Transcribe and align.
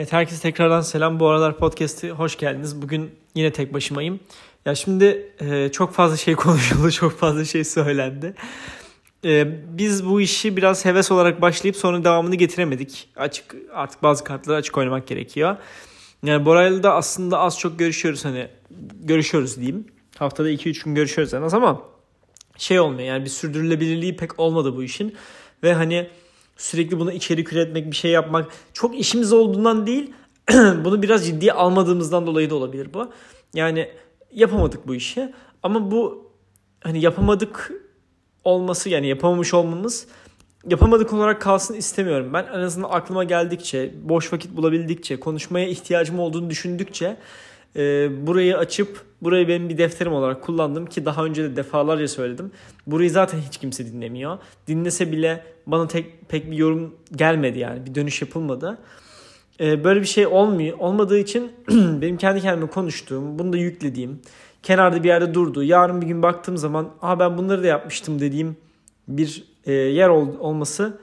Evet 0.00 0.12
herkese 0.12 0.42
tekrardan 0.42 0.80
selam. 0.80 1.20
Bu 1.20 1.28
aralar 1.28 1.56
podcast'i 1.56 2.10
hoş 2.10 2.38
geldiniz. 2.38 2.82
Bugün 2.82 3.10
yine 3.34 3.52
tek 3.52 3.74
başımayım. 3.74 4.20
Ya 4.64 4.74
şimdi 4.74 5.32
e, 5.40 5.68
çok 5.72 5.92
fazla 5.92 6.16
şey 6.16 6.34
konuşuldu, 6.36 6.90
çok 6.90 7.18
fazla 7.18 7.44
şey 7.44 7.64
söylendi. 7.64 8.34
E, 9.24 9.46
biz 9.78 10.06
bu 10.06 10.20
işi 10.20 10.56
biraz 10.56 10.84
heves 10.84 11.12
olarak 11.12 11.40
başlayıp 11.40 11.76
sonra 11.76 12.04
devamını 12.04 12.34
getiremedik. 12.34 13.08
Açık 13.16 13.56
artık 13.72 14.02
bazı 14.02 14.24
kartları 14.24 14.56
açık 14.56 14.78
oynamak 14.78 15.06
gerekiyor. 15.06 15.56
Yani 16.24 16.46
Bora'yla 16.46 16.82
da 16.82 16.94
aslında 16.94 17.38
az 17.38 17.58
çok 17.58 17.78
görüşüyoruz 17.78 18.24
hani 18.24 18.48
görüşüyoruz 19.00 19.56
diyeyim. 19.56 19.86
Haftada 20.18 20.50
2-3 20.50 20.84
gün 20.84 20.94
görüşüyoruz 20.94 21.34
en 21.34 21.42
az 21.42 21.54
ama 21.54 21.82
şey 22.56 22.80
olmuyor 22.80 23.08
yani 23.08 23.24
bir 23.24 23.30
sürdürülebilirliği 23.30 24.16
pek 24.16 24.40
olmadı 24.40 24.76
bu 24.76 24.82
işin. 24.82 25.14
Ve 25.62 25.74
hani 25.74 26.10
sürekli 26.60 26.98
bunu 27.00 27.12
içerik 27.12 27.52
üretmek, 27.52 27.90
bir 27.90 27.96
şey 27.96 28.10
yapmak 28.10 28.50
çok 28.72 28.98
işimiz 28.98 29.32
olduğundan 29.32 29.86
değil, 29.86 30.10
bunu 30.84 31.02
biraz 31.02 31.26
ciddiye 31.26 31.52
almadığımızdan 31.52 32.26
dolayı 32.26 32.50
da 32.50 32.54
olabilir 32.54 32.94
bu. 32.94 33.10
Yani 33.54 33.88
yapamadık 34.32 34.88
bu 34.88 34.94
işi 34.94 35.32
ama 35.62 35.90
bu 35.90 36.30
hani 36.80 37.00
yapamadık 37.00 37.72
olması 38.44 38.88
yani 38.88 39.06
yapamamış 39.06 39.54
olmamız 39.54 40.06
yapamadık 40.68 41.12
olarak 41.12 41.40
kalsın 41.42 41.74
istemiyorum. 41.74 42.30
Ben 42.32 42.46
en 42.54 42.60
azından 42.60 42.90
aklıma 42.90 43.24
geldikçe, 43.24 43.94
boş 44.02 44.32
vakit 44.32 44.56
bulabildikçe, 44.56 45.20
konuşmaya 45.20 45.68
ihtiyacım 45.68 46.20
olduğunu 46.20 46.50
düşündükçe 46.50 47.16
e, 47.76 48.08
burayı 48.26 48.58
açıp 48.58 49.04
burayı 49.22 49.48
benim 49.48 49.68
bir 49.68 49.78
defterim 49.78 50.12
olarak 50.12 50.42
kullandım 50.42 50.86
ki 50.86 51.04
daha 51.04 51.24
önce 51.24 51.42
de 51.42 51.56
defalarca 51.56 52.08
söyledim. 52.08 52.50
Burayı 52.86 53.10
zaten 53.10 53.38
hiç 53.38 53.56
kimse 53.56 53.86
dinlemiyor. 53.86 54.38
Dinlese 54.66 55.12
bile 55.12 55.44
bana 55.66 55.86
tek 55.86 56.28
pek 56.28 56.50
bir 56.50 56.56
yorum 56.56 56.94
gelmedi 57.16 57.58
yani 57.58 57.86
bir 57.86 57.94
dönüş 57.94 58.22
yapılmadı. 58.22 58.78
E, 59.60 59.84
böyle 59.84 60.00
bir 60.00 60.06
şey 60.06 60.26
olmuyor. 60.26 60.78
Olmadığı 60.78 61.18
için 61.18 61.52
benim 61.70 62.16
kendi 62.16 62.40
kendime 62.40 62.70
konuştuğum, 62.70 63.38
bunu 63.38 63.52
da 63.52 63.56
yüklediğim, 63.56 64.20
kenarda 64.62 65.02
bir 65.02 65.08
yerde 65.08 65.34
durduğu, 65.34 65.62
yarın 65.62 66.02
bir 66.02 66.06
gün 66.06 66.22
baktığım 66.22 66.56
zaman 66.56 66.88
"Aa 67.02 67.18
ben 67.18 67.38
bunları 67.38 67.62
da 67.62 67.66
yapmıştım." 67.66 68.20
dediğim 68.20 68.56
bir 69.08 69.44
e, 69.66 69.72
yer 69.72 70.08
ol, 70.08 70.28
olması 70.38 71.00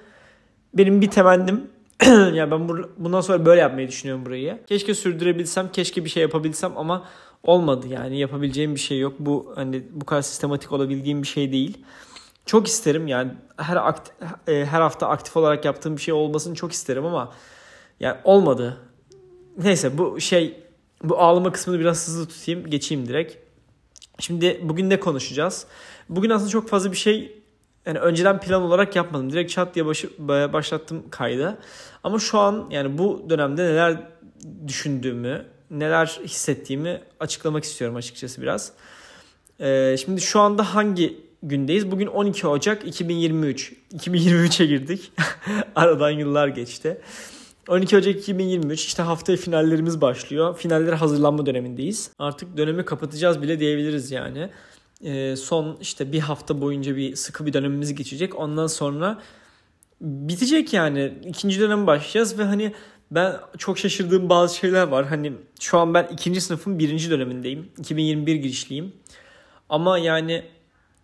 benim 0.73 1.01
bir 1.01 1.09
temennim 1.09 1.61
yani 2.33 2.51
ben 2.51 2.69
bundan 2.97 3.21
sonra 3.21 3.45
böyle 3.45 3.61
yapmayı 3.61 3.87
düşünüyorum 3.87 4.25
burayı. 4.25 4.59
Keşke 4.67 4.93
sürdürebilsem, 4.93 5.71
keşke 5.71 6.05
bir 6.05 6.09
şey 6.09 6.21
yapabilsem 6.21 6.77
ama 6.77 7.05
olmadı 7.43 7.87
yani 7.87 8.19
yapabileceğim 8.19 8.75
bir 8.75 8.79
şey 8.79 8.99
yok. 8.99 9.13
Bu 9.19 9.53
hani 9.55 9.83
bu 9.91 10.05
kadar 10.05 10.21
sistematik 10.21 10.71
olabildiğim 10.71 11.21
bir 11.21 11.27
şey 11.27 11.51
değil. 11.51 11.77
Çok 12.45 12.67
isterim 12.67 13.07
yani 13.07 13.31
her 13.57 13.75
aktif, 13.75 14.13
e, 14.47 14.65
her 14.65 14.81
hafta 14.81 15.07
aktif 15.07 15.37
olarak 15.37 15.65
yaptığım 15.65 15.97
bir 15.97 16.01
şey 16.01 16.13
olmasını 16.13 16.55
çok 16.55 16.71
isterim 16.71 17.05
ama 17.05 17.33
yani 17.99 18.17
olmadı. 18.23 18.77
Neyse 19.57 19.97
bu 19.97 20.19
şey 20.19 20.63
bu 21.03 21.19
ağlama 21.19 21.51
kısmını 21.51 21.79
biraz 21.79 22.07
hızlı 22.07 22.27
tutayım, 22.27 22.69
geçeyim 22.69 23.07
direkt. 23.07 23.35
Şimdi 24.19 24.61
bugün 24.63 24.89
ne 24.89 24.99
konuşacağız? 24.99 25.67
Bugün 26.09 26.29
aslında 26.29 26.49
çok 26.49 26.69
fazla 26.69 26.91
bir 26.91 26.97
şey 26.97 27.41
yani 27.87 27.99
önceden 27.99 28.39
plan 28.39 28.61
olarak 28.61 28.95
yapmadım. 28.95 29.31
Direkt 29.31 29.51
chat 29.51 29.75
diye 29.75 29.85
başı, 29.85 30.09
başlattım 30.53 31.03
kaydı. 31.09 31.57
Ama 32.03 32.19
şu 32.19 32.39
an 32.39 32.67
yani 32.71 32.97
bu 32.97 33.25
dönemde 33.29 33.63
neler 33.63 33.97
düşündüğümü, 34.67 35.45
neler 35.71 36.19
hissettiğimi 36.23 37.01
açıklamak 37.19 37.63
istiyorum 37.63 37.95
açıkçası 37.95 38.41
biraz. 38.41 38.71
Ee, 39.59 39.95
şimdi 40.05 40.21
şu 40.21 40.39
anda 40.39 40.75
hangi 40.75 41.17
gündeyiz? 41.43 41.91
Bugün 41.91 42.07
12 42.07 42.47
Ocak 42.47 42.87
2023. 42.87 43.73
2023'e 43.93 44.65
girdik. 44.65 45.11
Aradan 45.75 46.09
yıllar 46.09 46.47
geçti. 46.47 47.01
12 47.67 47.97
Ocak 47.97 48.15
2023 48.15 48.85
işte 48.85 49.03
haftaya 49.03 49.37
finallerimiz 49.37 50.01
başlıyor. 50.01 50.57
Finallere 50.57 50.95
hazırlanma 50.95 51.45
dönemindeyiz. 51.45 52.11
Artık 52.19 52.57
dönemi 52.57 52.85
kapatacağız 52.85 53.41
bile 53.41 53.59
diyebiliriz 53.59 54.11
yani 54.11 54.49
son 55.35 55.77
işte 55.81 56.11
bir 56.11 56.19
hafta 56.19 56.61
boyunca 56.61 56.95
bir 56.95 57.15
sıkı 57.15 57.45
bir 57.45 57.53
dönemimiz 57.53 57.95
geçecek. 57.95 58.35
Ondan 58.35 58.67
sonra 58.67 59.21
bitecek 60.01 60.73
yani. 60.73 61.13
ikinci 61.25 61.59
dönem 61.59 61.87
başlayacağız 61.87 62.39
ve 62.39 62.43
hani 62.43 62.73
ben 63.11 63.35
çok 63.57 63.77
şaşırdığım 63.77 64.29
bazı 64.29 64.55
şeyler 64.55 64.87
var. 64.87 65.05
Hani 65.05 65.33
şu 65.59 65.77
an 65.77 65.93
ben 65.93 66.07
ikinci 66.11 66.41
sınıfın 66.41 66.79
birinci 66.79 67.09
dönemindeyim. 67.09 67.69
2021 67.77 68.35
girişliyim. 68.35 68.93
Ama 69.69 69.97
yani 69.97 70.45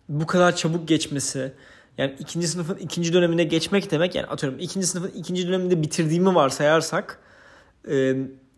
bu 0.08 0.26
kadar 0.26 0.56
çabuk 0.56 0.88
geçmesi, 0.88 1.52
yani 1.98 2.14
ikinci 2.18 2.48
sınıfın 2.48 2.76
ikinci 2.76 3.12
dönemine 3.12 3.44
geçmek 3.44 3.90
demek 3.90 4.14
yani 4.14 4.26
atıyorum 4.26 4.58
ikinci 4.58 4.86
sınıfın 4.86 5.18
ikinci 5.18 5.48
döneminde 5.48 5.82
bitirdiğimi 5.82 6.34
varsayarsak 6.34 7.20
e, 7.88 7.94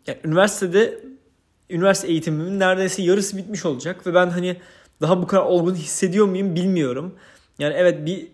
yani 0.07 0.19
üniversitede 0.25 1.05
üniversite 1.71 2.09
eğitimimin 2.09 2.61
neredeyse 2.61 3.03
yarısı 3.03 3.37
bitmiş 3.37 3.65
olacak 3.65 4.07
ve 4.07 4.15
ben 4.15 4.31
hani 4.31 4.57
daha 5.01 5.23
bu 5.23 5.27
kadar 5.27 5.43
olgun 5.43 5.75
hissediyor 5.75 6.27
muyum 6.27 6.57
bilmiyorum. 6.57 7.15
Yani 7.59 7.75
evet 7.77 8.07
bir 8.07 8.29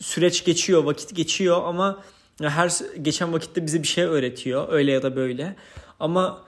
süreç 0.00 0.44
geçiyor, 0.44 0.84
vakit 0.84 1.16
geçiyor 1.16 1.62
ama 1.64 2.02
her 2.42 2.72
geçen 3.02 3.32
vakitte 3.32 3.66
bize 3.66 3.82
bir 3.82 3.88
şey 3.88 4.04
öğretiyor 4.04 4.72
öyle 4.72 4.92
ya 4.92 5.02
da 5.02 5.16
böyle. 5.16 5.56
Ama 6.00 6.44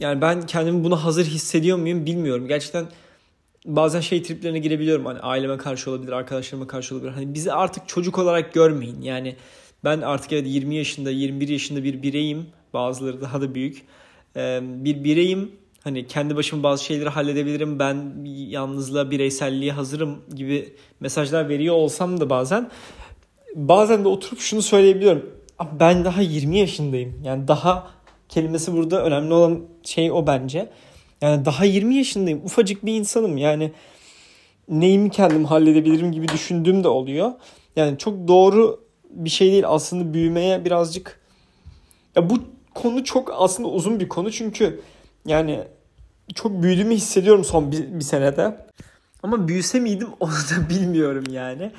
yani 0.00 0.20
ben 0.20 0.46
kendimi 0.46 0.84
buna 0.84 1.04
hazır 1.04 1.24
hissediyor 1.24 1.78
muyum 1.78 2.06
bilmiyorum. 2.06 2.48
Gerçekten 2.48 2.86
bazen 3.64 4.00
şey 4.00 4.22
triplerine 4.22 4.58
girebiliyorum. 4.58 5.06
Hani 5.06 5.18
aileme 5.18 5.56
karşı 5.56 5.90
olabilir, 5.90 6.12
arkadaşlarıma 6.12 6.66
karşı 6.66 6.94
olabilir. 6.94 7.12
Hani 7.12 7.34
bizi 7.34 7.52
artık 7.52 7.88
çocuk 7.88 8.18
olarak 8.18 8.54
görmeyin. 8.54 9.02
Yani 9.02 9.36
ben 9.84 10.00
artık 10.00 10.32
evet 10.32 10.46
20 10.46 10.74
yaşında, 10.74 11.10
21 11.10 11.48
yaşında 11.48 11.84
bir 11.84 12.02
bireyim. 12.02 12.46
Bazıları 12.72 13.20
daha 13.20 13.40
da 13.40 13.54
büyük. 13.54 13.82
Bir 14.60 15.04
bireyim 15.04 15.52
hani 15.86 16.06
kendi 16.06 16.36
başıma 16.36 16.62
bazı 16.62 16.84
şeyleri 16.84 17.08
halledebilirim 17.08 17.78
ben 17.78 18.24
yalnızlığa 18.26 19.10
bireyselliğe 19.10 19.72
hazırım 19.72 20.18
gibi 20.34 20.74
mesajlar 21.00 21.48
veriyor 21.48 21.74
olsam 21.74 22.20
da 22.20 22.30
bazen 22.30 22.70
bazen 23.54 24.04
de 24.04 24.08
oturup 24.08 24.40
şunu 24.40 24.62
söyleyebiliyorum. 24.62 25.30
Ben 25.80 26.04
daha 26.04 26.22
20 26.22 26.58
yaşındayım. 26.58 27.22
Yani 27.24 27.48
daha 27.48 27.90
kelimesi 28.28 28.72
burada 28.72 29.04
önemli 29.04 29.34
olan 29.34 29.60
şey 29.82 30.12
o 30.12 30.26
bence. 30.26 30.68
Yani 31.20 31.44
daha 31.44 31.64
20 31.64 31.96
yaşındayım. 31.96 32.44
Ufacık 32.44 32.86
bir 32.86 32.94
insanım. 32.94 33.36
Yani 33.36 33.72
neyimi 34.68 35.10
kendim 35.10 35.44
halledebilirim 35.44 36.12
gibi 36.12 36.28
düşündüğüm 36.28 36.84
de 36.84 36.88
oluyor. 36.88 37.32
Yani 37.76 37.98
çok 37.98 38.28
doğru 38.28 38.80
bir 39.10 39.30
şey 39.30 39.52
değil. 39.52 39.64
Aslında 39.66 40.14
büyümeye 40.14 40.64
birazcık 40.64 41.20
ya 42.16 42.30
bu 42.30 42.34
konu 42.74 43.04
çok 43.04 43.32
aslında 43.38 43.68
uzun 43.68 44.00
bir 44.00 44.08
konu. 44.08 44.32
Çünkü 44.32 44.80
yani 45.26 45.60
çok 46.34 46.62
büyüdüğümü 46.62 46.94
hissediyorum 46.94 47.44
son 47.44 47.72
bir, 47.72 47.92
bir 47.92 48.04
senede. 48.04 48.66
Ama 49.22 49.48
büyüse 49.48 49.80
miydim 49.80 50.08
onu 50.20 50.30
da 50.32 50.68
bilmiyorum 50.68 51.24
yani. 51.30 51.72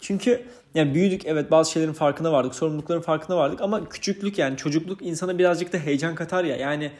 Çünkü 0.00 0.46
yani 0.74 0.94
büyüdük 0.94 1.26
evet 1.26 1.50
bazı 1.50 1.70
şeylerin 1.70 1.92
farkına 1.92 2.32
vardık. 2.32 2.54
Sorumlulukların 2.54 3.02
farkına 3.02 3.36
vardık 3.36 3.60
ama 3.60 3.88
küçüklük 3.88 4.38
yani 4.38 4.56
çocukluk 4.56 5.02
insana 5.02 5.38
birazcık 5.38 5.72
da 5.72 5.78
heyecan 5.78 6.14
katar 6.14 6.44
ya. 6.44 6.56
Yani 6.56 6.92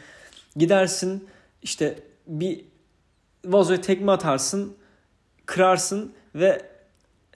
gidersin 0.57 1.29
işte 1.63 1.99
bir 2.27 2.65
vazoya 3.45 3.81
tekme 3.81 4.13
atarsın, 4.13 4.77
kırarsın 5.47 6.13
ve 6.35 6.63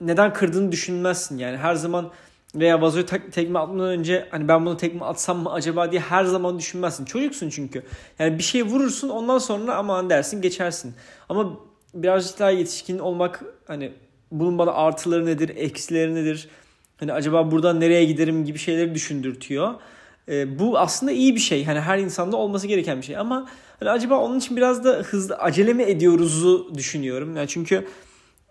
neden 0.01 0.33
kırdığını 0.33 0.71
düşünmezsin. 0.71 1.37
Yani 1.37 1.57
her 1.57 1.75
zaman 1.75 2.11
veya 2.55 2.81
vazoyu 2.81 3.05
tekme 3.31 3.59
atmadan 3.59 3.89
önce 3.89 4.27
hani 4.31 4.47
ben 4.47 4.65
bunu 4.65 4.77
tekme 4.77 5.05
atsam 5.05 5.37
mı 5.37 5.51
acaba 5.51 5.91
diye 5.91 6.01
her 6.01 6.25
zaman 6.25 6.59
düşünmezsin. 6.59 7.05
Çocuksun 7.05 7.49
çünkü. 7.49 7.83
Yani 8.19 8.37
bir 8.37 8.43
şey 8.43 8.63
vurursun 8.63 9.09
ondan 9.09 9.37
sonra 9.37 9.75
aman 9.75 10.09
dersin 10.09 10.41
geçersin. 10.41 10.93
Ama 11.29 11.59
birazcık 11.93 12.39
daha 12.39 12.51
yetişkin 12.51 12.99
olmak 12.99 13.43
hani 13.67 13.93
bunun 14.31 14.57
bana 14.57 14.71
artıları 14.71 15.25
nedir, 15.25 15.51
eksileri 15.55 16.15
nedir? 16.15 16.49
Hani 16.97 17.13
acaba 17.13 17.51
buradan 17.51 17.79
nereye 17.79 18.05
giderim 18.05 18.45
gibi 18.45 18.57
şeyleri 18.57 18.95
düşündürtüyor. 18.95 19.73
E, 20.29 20.59
bu 20.59 20.79
aslında 20.79 21.11
iyi 21.11 21.35
bir 21.35 21.39
şey. 21.39 21.65
Hani 21.65 21.79
her 21.79 21.99
insanda 21.99 22.37
olması 22.37 22.67
gereken 22.67 22.97
bir 22.97 23.05
şey 23.05 23.17
ama 23.17 23.49
hani 23.79 23.89
acaba 23.89 24.19
onun 24.19 24.39
için 24.39 24.57
biraz 24.57 24.83
da 24.83 24.89
hızlı 24.89 25.35
acele 25.35 25.73
mi 25.73 25.83
ediyoruzu 25.83 26.71
düşünüyorum. 26.75 27.35
Yani 27.35 27.47
çünkü 27.47 27.87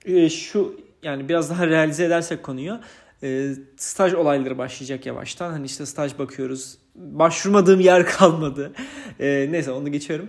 e, 0.05 0.29
şu 0.31 0.81
yani 1.03 1.29
biraz 1.29 1.51
daha 1.51 1.67
realize 1.67 2.05
edersek 2.05 2.43
konuyu 2.43 2.81
e, 3.23 3.53
staj 3.77 4.15
olayları 4.15 4.59
başlayacak 4.59 5.07
yavaştan. 5.07 5.51
Hani 5.51 5.67
işte 5.67 5.87
staj 5.87 6.19
bakıyoruz. 6.19 6.79
Başvurmadığım 6.95 7.81
yer 7.81 8.07
kalmadı. 8.19 8.73
E, 9.21 9.49
neyse 9.51 9.71
onu 9.71 9.93
geçiyorum. 9.93 10.29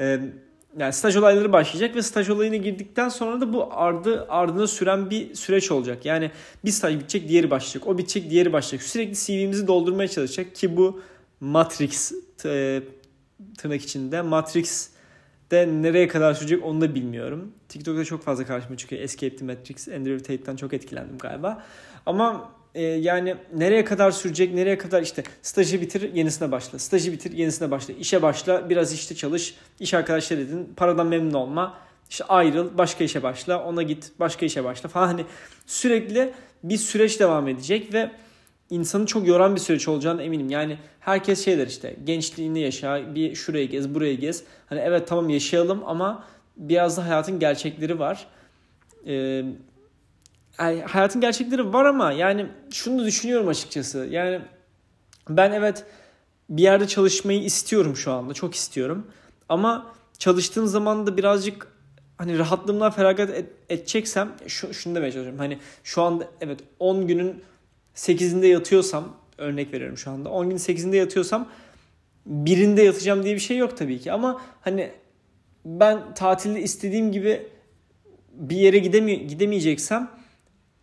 E, 0.00 0.20
yani 0.78 0.92
staj 0.92 1.16
olayları 1.16 1.52
başlayacak 1.52 1.96
ve 1.96 2.02
staj 2.02 2.30
olayına 2.30 2.56
girdikten 2.56 3.08
sonra 3.08 3.40
da 3.40 3.52
bu 3.52 3.68
ardı 3.70 4.26
ardına 4.28 4.66
süren 4.66 5.10
bir 5.10 5.34
süreç 5.34 5.70
olacak. 5.70 6.04
Yani 6.04 6.30
bir 6.64 6.70
staj 6.70 6.94
bitecek, 6.94 7.28
diğeri 7.28 7.50
başlayacak. 7.50 7.86
O 7.86 7.98
bitecek, 7.98 8.30
diğeri 8.30 8.52
başlayacak. 8.52 8.88
Sürekli 8.88 9.14
CV'mizi 9.14 9.66
doldurmaya 9.66 10.08
çalışacak 10.08 10.54
ki 10.54 10.76
bu 10.76 11.02
Matrix 11.40 12.12
e, 12.44 12.82
tırnak 13.58 13.82
içinde 13.82 14.22
Matrix 14.22 14.90
de 15.50 15.68
nereye 15.82 16.08
kadar 16.08 16.34
sürecek 16.34 16.64
onu 16.64 16.80
da 16.80 16.94
bilmiyorum. 16.94 17.52
TikTok'ta 17.68 18.04
çok 18.04 18.22
fazla 18.22 18.46
karşıma 18.46 18.76
çıkıyor. 18.76 19.02
Escape 19.02 19.36
the 19.36 19.44
Matrix, 19.44 19.88
Andrew 19.88 20.18
Tate'den 20.18 20.56
çok 20.56 20.72
etkilendim 20.72 21.18
galiba. 21.18 21.64
Ama 22.08 22.50
e, 22.74 22.82
yani 22.82 23.36
nereye 23.54 23.84
kadar 23.84 24.10
sürecek, 24.10 24.54
nereye 24.54 24.78
kadar 24.78 25.02
işte 25.02 25.22
stajı 25.42 25.80
bitir, 25.80 26.14
yenisine 26.14 26.52
başla. 26.52 26.78
Stajı 26.78 27.12
bitir, 27.12 27.32
yenisine 27.32 27.70
başla. 27.70 27.94
İşe 27.94 28.22
başla, 28.22 28.70
biraz 28.70 28.92
işte 28.92 29.14
çalış, 29.14 29.54
iş 29.80 29.94
arkadaşları 29.94 30.40
edin, 30.40 30.72
paradan 30.76 31.06
memnun 31.06 31.34
olma. 31.34 31.74
İşte 32.10 32.24
ayrıl, 32.24 32.78
başka 32.78 33.04
işe 33.04 33.22
başla, 33.22 33.64
ona 33.64 33.82
git, 33.82 34.12
başka 34.20 34.46
işe 34.46 34.64
başla 34.64 34.88
falan. 34.88 35.06
Hani 35.06 35.24
sürekli 35.66 36.32
bir 36.62 36.76
süreç 36.76 37.20
devam 37.20 37.48
edecek 37.48 37.94
ve 37.94 38.10
insanı 38.70 39.06
çok 39.06 39.26
yoran 39.26 39.54
bir 39.54 39.60
süreç 39.60 39.88
olacağını 39.88 40.22
eminim. 40.22 40.50
Yani 40.50 40.78
herkes 41.00 41.44
şeyler 41.44 41.66
işte 41.66 41.96
gençliğini 42.04 42.60
yaşa, 42.60 43.14
bir 43.14 43.34
şuraya 43.34 43.64
gez, 43.64 43.94
buraya 43.94 44.14
gez. 44.14 44.44
Hani 44.66 44.80
evet 44.80 45.08
tamam 45.08 45.30
yaşayalım 45.30 45.82
ama 45.86 46.24
biraz 46.56 46.96
da 46.96 47.06
hayatın 47.06 47.38
gerçekleri 47.38 47.98
var. 47.98 48.26
Ee, 49.06 49.44
hayatın 50.58 51.20
gerçekleri 51.20 51.72
var 51.72 51.84
ama 51.84 52.12
yani 52.12 52.46
şunu 52.72 53.02
da 53.02 53.04
düşünüyorum 53.06 53.48
açıkçası. 53.48 54.06
Yani 54.10 54.40
ben 55.28 55.52
evet 55.52 55.84
bir 56.50 56.62
yerde 56.62 56.86
çalışmayı 56.86 57.42
istiyorum 57.42 57.96
şu 57.96 58.12
anda. 58.12 58.34
Çok 58.34 58.54
istiyorum. 58.54 59.06
Ama 59.48 59.92
çalıştığım 60.18 60.66
zaman 60.66 61.06
da 61.06 61.16
birazcık 61.16 61.66
hani 62.18 62.38
rahatlığımdan 62.38 62.90
feragat 62.90 63.30
et, 63.30 63.46
edeceksem 63.68 64.32
şu, 64.46 64.74
şunu 64.74 64.94
demeye 64.94 65.12
çalışıyorum. 65.12 65.38
Hani 65.38 65.58
şu 65.84 66.02
anda 66.02 66.28
evet 66.40 66.60
10 66.78 67.06
günün 67.06 67.42
8'inde 67.94 68.46
yatıyorsam 68.46 69.16
örnek 69.38 69.72
veriyorum 69.72 69.98
şu 69.98 70.10
anda. 70.10 70.28
10 70.28 70.50
gün 70.50 70.56
8'inde 70.56 70.96
yatıyorsam 70.96 71.48
birinde 72.26 72.82
yatacağım 72.82 73.22
diye 73.22 73.34
bir 73.34 73.40
şey 73.40 73.56
yok 73.56 73.76
tabii 73.76 74.00
ki. 74.00 74.12
Ama 74.12 74.42
hani 74.60 74.90
ben 75.64 76.14
tatilde 76.14 76.62
istediğim 76.62 77.12
gibi 77.12 77.46
bir 78.32 78.56
yere 78.56 78.78
gidemi 78.78 79.26
gidemeyeceksem 79.26 80.10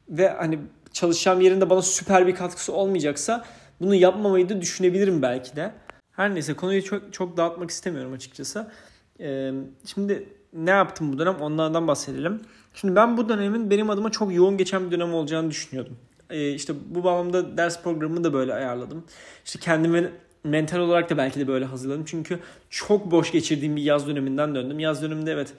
ve 0.09 0.29
hani 0.29 0.59
çalışacağım 0.93 1.41
yerinde 1.41 1.69
bana 1.69 1.81
süper 1.81 2.27
bir 2.27 2.35
katkısı 2.35 2.73
olmayacaksa 2.73 3.45
bunu 3.81 3.95
yapmamayı 3.95 4.49
da 4.49 4.61
düşünebilirim 4.61 5.21
belki 5.21 5.55
de. 5.55 5.71
Her 6.11 6.35
neyse 6.35 6.53
konuyu 6.53 6.83
çok 6.83 7.13
çok 7.13 7.37
dağıtmak 7.37 7.69
istemiyorum 7.69 8.13
açıkçası. 8.13 8.71
Ee, 9.19 9.51
şimdi 9.85 10.29
ne 10.53 10.71
yaptım 10.71 11.13
bu 11.13 11.19
dönem 11.19 11.35
onlardan 11.41 11.87
bahsedelim. 11.87 12.41
Şimdi 12.73 12.95
ben 12.95 13.17
bu 13.17 13.29
dönemin 13.29 13.69
benim 13.69 13.89
adıma 13.89 14.11
çok 14.11 14.33
yoğun 14.33 14.57
geçen 14.57 14.85
bir 14.85 14.91
dönem 14.91 15.13
olacağını 15.13 15.51
düşünüyordum. 15.51 15.97
Ee, 16.29 16.51
işte 16.51 16.73
bu 16.89 17.03
bağlamda 17.03 17.57
ders 17.57 17.83
programımı 17.83 18.23
da 18.23 18.33
böyle 18.33 18.53
ayarladım. 18.53 19.03
İşte 19.45 19.59
kendimi 19.59 20.11
mental 20.43 20.79
olarak 20.79 21.09
da 21.09 21.17
belki 21.17 21.39
de 21.39 21.47
böyle 21.47 21.65
hazırladım. 21.65 22.03
Çünkü 22.05 22.39
çok 22.69 23.11
boş 23.11 23.31
geçirdiğim 23.31 23.75
bir 23.75 23.81
yaz 23.81 24.07
döneminden 24.07 24.55
döndüm. 24.55 24.79
Yaz 24.79 25.01
döneminde 25.01 25.31
evet 25.31 25.53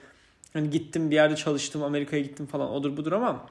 hani 0.53 0.69
gittim 0.69 1.11
bir 1.11 1.15
yerde 1.15 1.35
çalıştım 1.35 1.83
Amerika'ya 1.83 2.21
gittim 2.21 2.45
falan 2.45 2.69
odur 2.69 2.97
budur 2.97 3.11
ama 3.11 3.45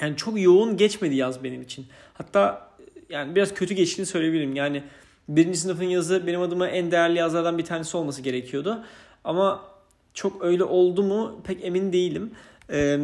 yani 0.00 0.16
çok 0.16 0.40
yoğun 0.40 0.76
geçmedi 0.76 1.14
yaz 1.14 1.44
benim 1.44 1.62
için. 1.62 1.86
Hatta 2.14 2.70
yani 3.08 3.34
biraz 3.34 3.54
kötü 3.54 3.74
geçtiğini 3.74 4.06
söyleyebilirim. 4.06 4.56
Yani 4.56 4.82
birinci 5.28 5.58
sınıfın 5.58 5.84
yazı 5.84 6.26
benim 6.26 6.40
adıma 6.40 6.68
en 6.68 6.90
değerli 6.90 7.18
yazlardan 7.18 7.58
bir 7.58 7.64
tanesi 7.64 7.96
olması 7.96 8.22
gerekiyordu. 8.22 8.84
Ama 9.24 9.62
çok 10.14 10.44
öyle 10.44 10.64
oldu 10.64 11.02
mu 11.02 11.40
pek 11.44 11.64
emin 11.64 11.92
değilim. 11.92 12.30
Ee, 12.70 12.98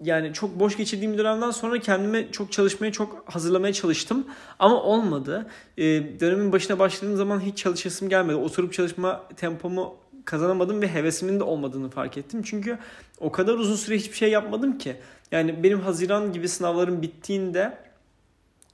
yani 0.00 0.32
çok 0.32 0.60
boş 0.60 0.76
geçirdiğim 0.76 1.18
dönemden 1.18 1.50
sonra 1.50 1.78
kendime 1.78 2.32
çok 2.32 2.52
çalışmaya 2.52 2.92
çok 2.92 3.34
hazırlamaya 3.34 3.72
çalıştım 3.72 4.26
ama 4.58 4.82
olmadı. 4.82 5.46
Ee, 5.78 5.84
dönemin 6.20 6.52
başına 6.52 6.78
başladığım 6.78 7.16
zaman 7.16 7.40
hiç 7.40 7.58
çalışasım 7.58 8.08
gelmedi. 8.08 8.36
Oturup 8.36 8.72
çalışma 8.72 9.22
tempomu 9.36 9.96
kazanamadım 10.24 10.82
ve 10.82 10.88
hevesimin 10.88 11.40
de 11.40 11.44
olmadığını 11.44 11.90
fark 11.90 12.18
ettim. 12.18 12.42
Çünkü 12.42 12.78
o 13.20 13.32
kadar 13.32 13.54
uzun 13.54 13.76
süre 13.76 13.96
hiçbir 13.96 14.16
şey 14.16 14.30
yapmadım 14.30 14.78
ki. 14.78 14.96
Yani 15.32 15.62
benim 15.62 15.80
Haziran 15.80 16.32
gibi 16.32 16.48
sınavlarım 16.48 17.02
bittiğinde 17.02 17.78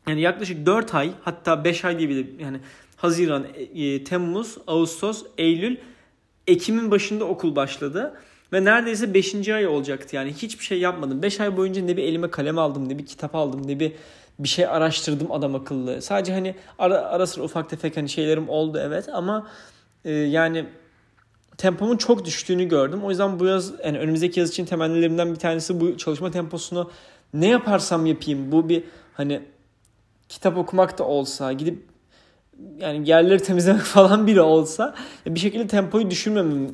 yani 0.08 0.20
yaklaşık 0.20 0.66
4 0.66 0.94
ay 0.94 1.10
hatta 1.22 1.64
5 1.64 1.84
ay 1.84 1.98
diyebilirim. 1.98 2.40
Yani 2.40 2.60
Haziran, 2.96 3.46
e, 3.74 4.04
Temmuz, 4.04 4.58
Ağustos, 4.66 5.24
Eylül, 5.38 5.76
Ekim'in 6.46 6.90
başında 6.90 7.24
okul 7.24 7.56
başladı. 7.56 8.14
Ve 8.52 8.64
neredeyse 8.64 9.14
5. 9.14 9.48
ay 9.48 9.66
olacaktı 9.66 10.16
yani 10.16 10.32
hiçbir 10.32 10.64
şey 10.64 10.80
yapmadım. 10.80 11.22
5 11.22 11.40
ay 11.40 11.56
boyunca 11.56 11.82
ne 11.82 11.96
bir 11.96 12.02
elime 12.02 12.30
kalem 12.30 12.58
aldım 12.58 12.88
ne 12.88 12.98
bir 12.98 13.06
kitap 13.06 13.34
aldım 13.34 13.68
ne 13.68 13.80
bir 13.80 13.92
bir 14.38 14.48
şey 14.48 14.66
araştırdım 14.66 15.32
adam 15.32 15.54
akıllı. 15.54 16.02
Sadece 16.02 16.32
hani 16.32 16.54
ara, 16.78 16.98
ara 16.98 17.26
sıra 17.26 17.44
ufak 17.44 17.70
tefek 17.70 17.96
hani 17.96 18.08
şeylerim 18.08 18.48
oldu 18.48 18.80
evet 18.82 19.08
ama 19.12 19.46
e, 20.04 20.12
yani 20.12 20.66
tempomun 21.60 21.96
çok 21.96 22.24
düştüğünü 22.24 22.68
gördüm. 22.68 23.04
O 23.04 23.10
yüzden 23.10 23.40
bu 23.40 23.46
yaz 23.46 23.72
yani 23.84 23.98
önümüzdeki 23.98 24.40
yaz 24.40 24.50
için 24.50 24.64
temennilerimden 24.64 25.30
bir 25.30 25.38
tanesi 25.38 25.80
bu 25.80 25.96
çalışma 25.96 26.30
temposunu 26.30 26.90
ne 27.34 27.48
yaparsam 27.48 28.06
yapayım 28.06 28.52
bu 28.52 28.68
bir 28.68 28.84
hani 29.14 29.40
kitap 30.28 30.56
okumak 30.56 30.98
da 30.98 31.04
olsa 31.04 31.52
gidip 31.52 31.78
yani 32.78 33.08
yerleri 33.08 33.42
temizlemek 33.42 33.82
falan 33.96 34.26
bile 34.26 34.40
olsa 34.40 34.94
bir 35.26 35.40
şekilde 35.40 35.66
tempoyu 35.66 36.10
düşürmemem 36.10 36.68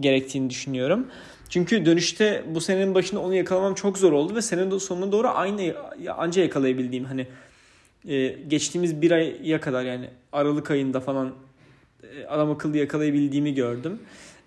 gerektiğini 0.00 0.50
düşünüyorum. 0.50 1.06
Çünkü 1.48 1.86
dönüşte 1.86 2.44
bu 2.54 2.60
senenin 2.60 2.94
başında 2.94 3.20
onu 3.20 3.34
yakalamam 3.34 3.74
çok 3.74 3.98
zor 3.98 4.12
oldu 4.12 4.34
ve 4.34 4.42
senenin 4.42 4.78
sonuna 4.78 5.12
doğru 5.12 5.28
aynı 5.28 5.74
anca 6.16 6.42
yakalayabildiğim 6.42 7.04
hani 7.04 7.26
e, 8.08 8.28
geçtiğimiz 8.28 9.02
bir 9.02 9.10
aya 9.10 9.60
kadar 9.60 9.84
yani 9.84 10.10
Aralık 10.32 10.70
ayında 10.70 11.00
falan 11.00 11.34
adam 12.28 12.50
akıllı 12.50 12.76
yakalayabildiğimi 12.76 13.54
gördüm. 13.54 14.00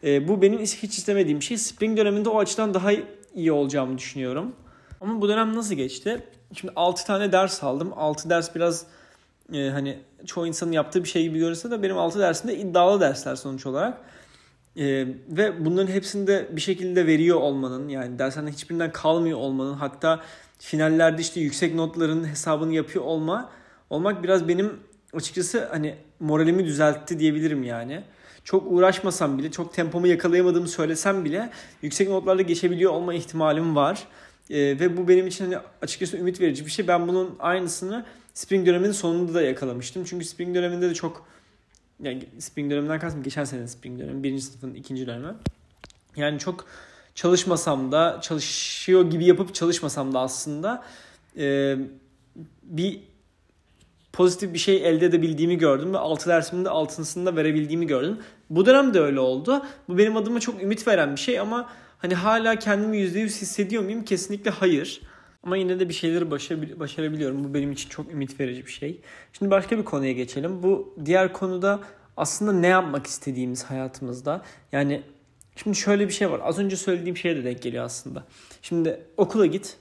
E, 0.03 0.27
bu 0.27 0.41
benim 0.41 0.59
hiç 0.59 0.97
istemediğim 0.97 1.41
şey. 1.41 1.57
Spring 1.57 1.97
döneminde 1.97 2.29
o 2.29 2.39
açıdan 2.39 2.73
daha 2.73 2.91
iyi 3.35 3.51
olacağımı 3.51 3.97
düşünüyorum. 3.97 4.55
Ama 5.01 5.21
bu 5.21 5.29
dönem 5.29 5.55
nasıl 5.55 5.75
geçti? 5.75 6.23
Şimdi 6.53 6.73
6 6.75 7.05
tane 7.05 7.31
ders 7.31 7.63
aldım. 7.63 7.93
6 7.95 8.29
ders 8.29 8.55
biraz 8.55 8.85
e, 9.53 9.69
hani 9.69 9.99
çoğu 10.25 10.47
insanın 10.47 10.71
yaptığı 10.71 11.03
bir 11.03 11.09
şey 11.09 11.23
gibi 11.23 11.39
görünse 11.39 11.71
de 11.71 11.83
benim 11.83 11.97
6 11.97 12.19
dersimde 12.19 12.57
iddialı 12.57 13.01
dersler 13.01 13.35
sonuç 13.35 13.65
olarak. 13.65 14.01
E, 14.75 15.07
ve 15.29 15.65
bunların 15.65 15.91
hepsinde 15.91 16.47
bir 16.51 16.61
şekilde 16.61 17.07
veriyor 17.07 17.37
olmanın 17.37 17.87
yani 17.87 18.19
derslerden 18.19 18.51
hiçbirinden 18.51 18.91
kalmıyor 18.91 19.37
olmanın 19.37 19.73
hatta 19.73 20.19
finallerde 20.59 21.21
işte 21.21 21.39
yüksek 21.39 21.75
notların 21.75 22.27
hesabını 22.27 22.73
yapıyor 22.73 23.05
olma 23.05 23.49
olmak 23.89 24.23
biraz 24.23 24.47
benim 24.47 24.79
açıkçası 25.13 25.65
hani 25.65 25.95
moralimi 26.19 26.65
düzeltti 26.65 27.19
diyebilirim 27.19 27.63
yani. 27.63 28.03
Çok 28.43 28.71
uğraşmasam 28.71 29.37
bile, 29.37 29.51
çok 29.51 29.73
tempomu 29.73 30.07
yakalayamadığımı 30.07 30.67
söylesem 30.67 31.25
bile 31.25 31.49
yüksek 31.81 32.09
notlarla 32.09 32.41
geçebiliyor 32.41 32.91
olma 32.91 33.13
ihtimalim 33.13 33.75
var. 33.75 34.07
E, 34.49 34.57
ve 34.57 34.97
bu 34.97 35.07
benim 35.07 35.27
için 35.27 35.45
hani 35.45 35.57
açıkçası 35.81 36.17
ümit 36.17 36.41
verici 36.41 36.65
bir 36.65 36.71
şey. 36.71 36.87
Ben 36.87 37.07
bunun 37.07 37.35
aynısını 37.39 38.05
Spring 38.33 38.67
döneminin 38.67 38.91
sonunda 38.91 39.33
da 39.33 39.41
yakalamıştım. 39.41 40.03
Çünkü 40.03 40.25
Spring 40.25 40.55
döneminde 40.55 40.89
de 40.89 40.93
çok 40.93 41.27
yani 42.03 42.25
Spring 42.39 42.71
döneminden 42.71 42.99
kastım 42.99 43.23
geçen 43.23 43.43
sene 43.43 43.67
Spring 43.67 43.99
dönemi. 43.99 44.23
Birinci 44.23 44.41
sınıfın 44.41 44.73
ikinci 44.73 45.07
dönemi. 45.07 45.33
Yani 46.15 46.39
çok 46.39 46.65
çalışmasam 47.15 47.91
da 47.91 48.19
çalışıyor 48.21 49.11
gibi 49.11 49.25
yapıp 49.25 49.55
çalışmasam 49.55 50.13
da 50.13 50.19
aslında 50.19 50.83
e, 51.37 51.75
bir 52.63 52.99
pozitif 54.17 54.53
bir 54.53 54.59
şey 54.59 54.89
elde 54.89 55.05
edebildiğimi 55.05 55.57
gördüm 55.57 55.93
ve 55.93 55.97
6 55.97 56.29
dersimin 56.29 56.65
de 56.65 56.69
altısını 56.69 57.25
da 57.25 57.35
verebildiğimi 57.35 57.87
gördüm. 57.87 58.17
Bu 58.49 58.65
dönem 58.65 58.93
de 58.93 58.99
öyle 58.99 59.19
oldu. 59.19 59.65
Bu 59.89 59.97
benim 59.97 60.17
adıma 60.17 60.39
çok 60.39 60.63
ümit 60.63 60.87
veren 60.87 61.15
bir 61.15 61.19
şey 61.19 61.39
ama 61.39 61.69
hani 61.97 62.15
hala 62.15 62.55
kendimi 62.55 62.97
%100 62.97 63.25
hissediyor 63.25 63.83
muyum? 63.83 64.05
Kesinlikle 64.05 64.51
hayır. 64.51 65.01
Ama 65.43 65.57
yine 65.57 65.79
de 65.79 65.89
bir 65.89 65.93
şeyleri 65.93 66.31
başarabiliyorum. 66.79 67.43
Bu 67.43 67.53
benim 67.53 67.71
için 67.71 67.89
çok 67.89 68.11
ümit 68.11 68.39
verici 68.39 68.65
bir 68.65 68.71
şey. 68.71 69.01
Şimdi 69.33 69.51
başka 69.51 69.77
bir 69.77 69.83
konuya 69.83 70.11
geçelim. 70.11 70.63
Bu 70.63 70.95
diğer 71.05 71.33
konuda 71.33 71.79
aslında 72.17 72.51
ne 72.51 72.67
yapmak 72.67 73.07
istediğimiz 73.07 73.63
hayatımızda. 73.63 74.41
Yani 74.71 75.01
şimdi 75.55 75.77
şöyle 75.77 76.07
bir 76.07 76.13
şey 76.13 76.31
var. 76.31 76.41
Az 76.43 76.59
önce 76.59 76.75
söylediğim 76.75 77.17
şeye 77.17 77.35
de 77.35 77.43
denk 77.43 77.61
geliyor 77.61 77.85
aslında. 77.85 78.23
Şimdi 78.61 78.99
okula 79.17 79.45
git 79.45 79.77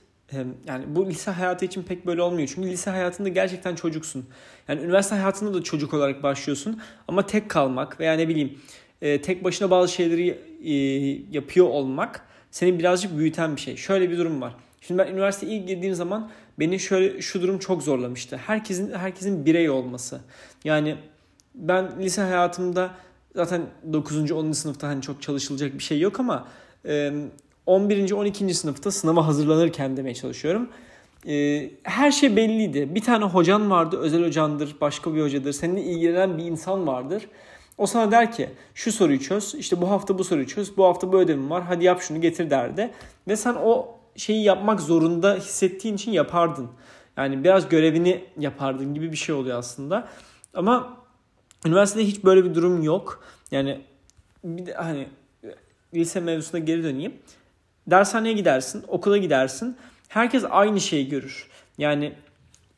yani 0.67 0.85
bu 0.87 1.09
lise 1.09 1.31
hayatı 1.31 1.65
için 1.65 1.83
pek 1.83 2.05
böyle 2.05 2.21
olmuyor. 2.21 2.51
Çünkü 2.55 2.69
lise 2.69 2.89
hayatında 2.89 3.29
gerçekten 3.29 3.75
çocuksun. 3.75 4.25
Yani 4.67 4.81
üniversite 4.81 5.15
hayatında 5.15 5.53
da 5.53 5.63
çocuk 5.63 5.93
olarak 5.93 6.23
başlıyorsun. 6.23 6.81
Ama 7.07 7.25
tek 7.25 7.49
kalmak 7.49 7.99
veya 7.99 8.13
ne 8.13 8.27
bileyim 8.27 8.59
e, 9.01 9.21
tek 9.21 9.43
başına 9.43 9.71
bazı 9.71 9.93
şeyleri 9.93 10.39
e, 10.63 10.73
yapıyor 11.31 11.67
olmak 11.67 12.21
seni 12.51 12.79
birazcık 12.79 13.17
büyüten 13.17 13.55
bir 13.55 13.61
şey. 13.61 13.75
Şöyle 13.75 14.09
bir 14.09 14.17
durum 14.17 14.41
var. 14.41 14.55
Şimdi 14.81 14.97
ben 15.03 15.11
üniversiteye 15.11 15.57
ilk 15.57 15.67
girdiğim 15.67 15.95
zaman 15.95 16.31
beni 16.59 16.79
şöyle 16.79 17.21
şu 17.21 17.41
durum 17.41 17.59
çok 17.59 17.83
zorlamıştı. 17.83 18.37
Herkesin 18.37 18.93
herkesin 18.93 19.45
birey 19.45 19.69
olması. 19.69 20.21
Yani 20.63 20.95
ben 21.55 21.91
lise 21.99 22.21
hayatımda 22.21 22.95
zaten 23.35 23.61
9. 23.93 24.31
10. 24.31 24.51
sınıfta 24.51 24.87
hani 24.87 25.01
çok 25.01 25.21
çalışılacak 25.21 25.73
bir 25.73 25.83
şey 25.83 25.99
yok 25.99 26.19
ama 26.19 26.47
11. 27.67 28.11
12. 28.11 28.53
sınıfta 28.53 28.91
sınava 28.91 29.27
hazırlanırken 29.27 29.97
demeye 29.97 30.15
çalışıyorum. 30.15 30.69
Ee, 31.27 31.69
her 31.83 32.11
şey 32.11 32.35
belliydi. 32.35 32.95
Bir 32.95 33.01
tane 33.01 33.25
hocan 33.25 33.71
vardı, 33.71 33.97
özel 33.97 34.25
hocandır, 34.25 34.75
başka 34.81 35.15
bir 35.15 35.21
hocadır. 35.21 35.53
Seninle 35.53 35.81
ilgilenen 35.83 36.37
bir 36.37 36.43
insan 36.43 36.87
vardır. 36.87 37.27
O 37.77 37.85
sana 37.85 38.11
der 38.11 38.31
ki 38.31 38.49
şu 38.73 38.91
soruyu 38.91 39.19
çöz, 39.19 39.55
işte 39.55 39.81
bu 39.81 39.89
hafta 39.89 40.17
bu 40.17 40.23
soruyu 40.23 40.47
çöz, 40.47 40.77
bu 40.77 40.85
hafta 40.85 41.11
bu 41.11 41.19
ödevim 41.19 41.49
var, 41.49 41.63
hadi 41.63 41.85
yap 41.85 42.01
şunu 42.01 42.21
getir 42.21 42.49
derdi. 42.49 42.91
Ve 43.27 43.35
sen 43.35 43.53
o 43.53 43.95
şeyi 44.15 44.43
yapmak 44.43 44.81
zorunda 44.81 45.35
hissettiğin 45.35 45.95
için 45.95 46.11
yapardın. 46.11 46.69
Yani 47.17 47.43
biraz 47.43 47.69
görevini 47.69 48.25
yapardın 48.39 48.93
gibi 48.93 49.11
bir 49.11 49.17
şey 49.17 49.35
oluyor 49.35 49.59
aslında. 49.59 50.07
Ama 50.53 50.97
üniversitede 51.65 52.05
hiç 52.05 52.23
böyle 52.23 52.45
bir 52.45 52.55
durum 52.55 52.83
yok. 52.83 53.23
Yani 53.51 53.81
bir 54.43 54.65
de 54.65 54.73
hani 54.73 55.07
lise 55.93 56.19
mevzusuna 56.19 56.59
geri 56.59 56.83
döneyim. 56.83 57.13
Dershaneye 57.87 58.33
gidersin, 58.33 58.83
okula 58.87 59.17
gidersin. 59.17 59.77
Herkes 60.07 60.43
aynı 60.49 60.81
şeyi 60.81 61.09
görür. 61.09 61.47
Yani 61.77 62.13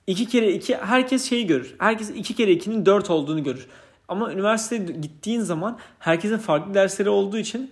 iki 0.07 0.25
kere 0.25 0.51
iki 0.51 0.75
herkes 0.77 1.29
şeyi 1.29 1.47
görür. 1.47 1.75
Herkes 1.77 2.09
iki 2.09 2.35
kere 2.35 2.51
ikinin 2.51 2.85
dört 2.85 3.09
olduğunu 3.09 3.43
görür. 3.43 3.67
Ama 4.07 4.33
üniversiteye 4.33 4.83
gittiğin 4.83 5.41
zaman 5.41 5.79
herkesin 5.99 6.37
farklı 6.37 6.73
dersleri 6.73 7.09
olduğu 7.09 7.37
için 7.37 7.71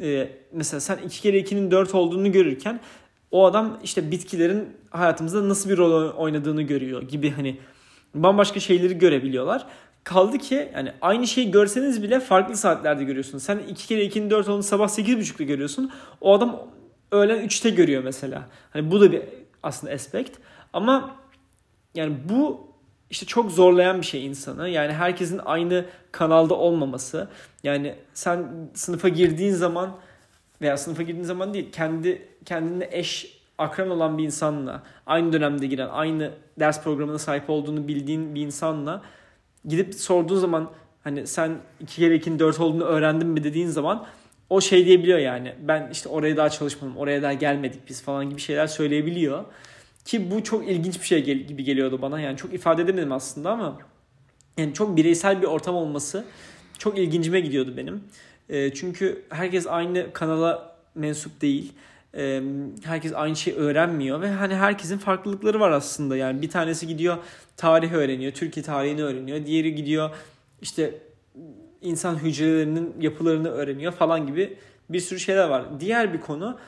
e, 0.00 0.28
mesela 0.52 0.80
sen 0.80 0.98
iki 1.06 1.22
kere 1.22 1.38
ikinin 1.38 1.70
dört 1.70 1.94
olduğunu 1.94 2.32
görürken 2.32 2.80
o 3.30 3.44
adam 3.46 3.78
işte 3.84 4.10
bitkilerin 4.10 4.68
hayatımızda 4.90 5.48
nasıl 5.48 5.70
bir 5.70 5.76
rol 5.76 6.10
oynadığını 6.10 6.62
görüyor 6.62 7.02
gibi 7.02 7.30
hani 7.30 7.58
bambaşka 8.14 8.60
şeyleri 8.60 8.98
görebiliyorlar. 8.98 9.66
Kaldı 10.04 10.38
ki 10.38 10.68
yani 10.74 10.92
aynı 11.00 11.26
şeyi 11.26 11.50
görseniz 11.50 12.02
bile 12.02 12.20
farklı 12.20 12.56
saatlerde 12.56 13.04
görüyorsunuz. 13.04 13.42
Sen 13.42 13.58
2 13.58 13.86
kere 13.88 14.06
2'nin 14.06 14.30
4 14.30 14.48
olduğunu 14.48 14.62
sabah 14.62 14.88
8.30'da 14.88 15.44
görüyorsun. 15.44 15.92
O 16.20 16.34
adam 16.34 16.62
öğlen 17.12 17.46
3'te 17.46 17.70
görüyor 17.70 18.04
mesela. 18.04 18.48
Hani 18.70 18.90
bu 18.90 19.00
da 19.00 19.12
bir 19.12 19.22
aslında 19.62 19.92
aspekt. 19.92 20.38
Ama 20.72 21.16
yani 21.94 22.16
bu 22.28 22.66
işte 23.10 23.26
çok 23.26 23.50
zorlayan 23.50 24.00
bir 24.00 24.06
şey 24.06 24.26
insanı. 24.26 24.68
Yani 24.68 24.92
herkesin 24.92 25.40
aynı 25.44 25.84
kanalda 26.12 26.54
olmaması. 26.54 27.28
Yani 27.62 27.94
sen 28.14 28.68
sınıfa 28.74 29.08
girdiğin 29.08 29.52
zaman 29.52 29.96
veya 30.60 30.76
sınıfa 30.76 31.02
girdiğin 31.02 31.24
zaman 31.24 31.54
değil 31.54 31.72
kendi 31.72 32.28
kendine 32.44 32.88
eş 32.90 33.36
akran 33.58 33.90
olan 33.90 34.18
bir 34.18 34.24
insanla 34.24 34.82
aynı 35.06 35.32
dönemde 35.32 35.66
giren 35.66 35.88
aynı 35.88 36.32
ders 36.60 36.84
programına 36.84 37.18
sahip 37.18 37.50
olduğunu 37.50 37.88
bildiğin 37.88 38.34
bir 38.34 38.40
insanla 38.40 39.02
gidip 39.64 39.94
sorduğun 39.94 40.38
zaman 40.38 40.70
hani 41.04 41.26
sen 41.26 41.58
iki 41.80 41.96
kere 41.96 42.14
ikinin 42.14 42.38
dört 42.38 42.60
olduğunu 42.60 42.84
öğrendin 42.84 43.28
mi 43.28 43.44
dediğin 43.44 43.68
zaman 43.68 44.06
o 44.50 44.60
şey 44.60 44.86
diyebiliyor 44.86 45.18
yani. 45.18 45.54
Ben 45.62 45.88
işte 45.92 46.08
oraya 46.08 46.36
daha 46.36 46.50
çalışmadım, 46.50 46.96
oraya 46.96 47.22
daha 47.22 47.32
gelmedik 47.32 47.80
biz 47.88 48.02
falan 48.02 48.30
gibi 48.30 48.40
şeyler 48.40 48.66
söyleyebiliyor. 48.66 49.44
Ki 50.04 50.30
bu 50.30 50.44
çok 50.44 50.68
ilginç 50.68 51.00
bir 51.00 51.06
şey 51.06 51.24
gibi 51.24 51.64
geliyordu 51.64 52.02
bana. 52.02 52.20
Yani 52.20 52.36
çok 52.36 52.54
ifade 52.54 52.82
edemedim 52.82 53.12
aslında 53.12 53.50
ama 53.50 53.78
yani 54.58 54.74
çok 54.74 54.96
bireysel 54.96 55.42
bir 55.42 55.46
ortam 55.46 55.74
olması 55.74 56.24
çok 56.78 56.98
ilgincime 56.98 57.40
gidiyordu 57.40 57.74
benim. 57.76 58.04
E, 58.48 58.74
çünkü 58.74 59.22
herkes 59.28 59.66
aynı 59.66 60.12
kanala 60.12 60.76
mensup 60.94 61.40
değil. 61.40 61.72
E, 62.16 62.42
herkes 62.84 63.12
aynı 63.14 63.36
şeyi 63.36 63.56
öğrenmiyor 63.56 64.20
ve 64.20 64.30
hani 64.30 64.54
herkesin 64.54 64.98
farklılıkları 64.98 65.60
var 65.60 65.70
aslında. 65.70 66.16
Yani 66.16 66.42
bir 66.42 66.50
tanesi 66.50 66.86
gidiyor 66.86 67.16
tarih 67.56 67.92
öğreniyor, 67.92 68.32
Türkiye 68.32 68.64
tarihini 68.64 69.02
öğreniyor. 69.02 69.46
Diğeri 69.46 69.74
gidiyor 69.74 70.10
işte 70.62 70.94
insan 71.82 72.16
hücrelerinin 72.16 72.94
yapılarını 73.00 73.48
öğreniyor 73.48 73.92
falan 73.92 74.26
gibi 74.26 74.58
bir 74.90 75.00
sürü 75.00 75.20
şeyler 75.20 75.48
var. 75.48 75.80
Diğer 75.80 76.12
bir 76.12 76.20
konu 76.20 76.58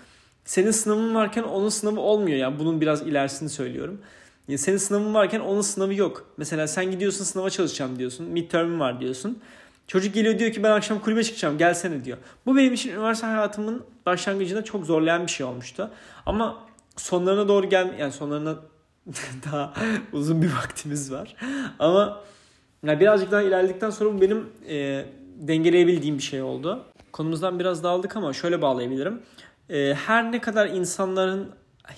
senin 0.44 0.70
sınavın 0.70 1.14
varken 1.14 1.42
onun 1.42 1.68
sınavı 1.68 2.00
olmuyor. 2.00 2.36
Yani 2.36 2.58
bunun 2.58 2.80
biraz 2.80 3.02
ilerisini 3.02 3.48
söylüyorum. 3.48 4.00
Yani 4.48 4.58
senin 4.58 4.76
sınavın 4.76 5.14
varken 5.14 5.40
onun 5.40 5.60
sınavı 5.60 5.94
yok. 5.94 6.30
Mesela 6.36 6.66
sen 6.66 6.90
gidiyorsun 6.90 7.24
sınava 7.24 7.50
çalışacağım 7.50 7.98
diyorsun. 7.98 8.26
Midterm'im 8.26 8.80
var 8.80 9.00
diyorsun. 9.00 9.38
Çocuk 9.86 10.14
geliyor 10.14 10.38
diyor 10.38 10.52
ki 10.52 10.62
ben 10.62 10.70
akşam 10.70 11.00
kulübe 11.00 11.24
çıkacağım 11.24 11.58
gelsene 11.58 12.04
diyor. 12.04 12.18
Bu 12.46 12.56
benim 12.56 12.72
için 12.72 12.90
üniversite 12.90 13.26
hayatımın 13.26 13.84
başlangıcında 14.06 14.64
çok 14.64 14.86
zorlayan 14.86 15.26
bir 15.26 15.30
şey 15.30 15.46
olmuştu. 15.46 15.90
Ama 16.26 16.58
sonlarına 16.96 17.48
doğru 17.48 17.68
gel 17.68 17.98
yani 17.98 18.12
sonlarına 18.12 18.56
daha 19.52 19.72
uzun 20.12 20.42
bir 20.42 20.52
vaktimiz 20.52 21.12
var. 21.12 21.36
Ama 21.78 22.20
yani 22.86 23.00
birazcık 23.00 23.30
daha 23.30 23.42
ilerledikten 23.42 23.90
sonra 23.90 24.14
bu 24.14 24.20
benim 24.20 24.46
e, 24.68 25.04
dengeleyebildiğim 25.38 26.18
bir 26.18 26.22
şey 26.22 26.42
oldu. 26.42 26.84
Konumuzdan 27.12 27.58
biraz 27.58 27.82
dağıldık 27.82 28.16
ama 28.16 28.32
şöyle 28.32 28.62
bağlayabilirim. 28.62 29.22
E, 29.70 29.94
her 29.94 30.32
ne 30.32 30.40
kadar 30.40 30.66
insanların 30.66 31.50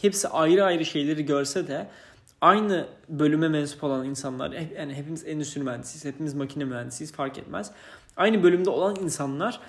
hepsi 0.03 0.29
ayrı 0.29 0.65
ayrı 0.65 0.85
şeyleri 0.85 1.27
görse 1.27 1.69
de 1.69 1.87
aynı 2.41 2.87
bölüme 3.09 3.49
mensup 3.49 3.85
olan 3.85 4.07
insanlar 4.07 4.51
yani 4.77 4.95
hepimiz 4.95 5.27
endüstri 5.27 5.61
mühendisiyiz, 5.61 6.05
hepimiz 6.05 6.35
makine 6.35 6.65
mühendisiyiz 6.65 7.13
fark 7.13 7.39
etmez. 7.39 7.71
Aynı 8.17 8.43
bölümde 8.43 8.71
olan 8.71 8.97
insanlar 8.97 9.61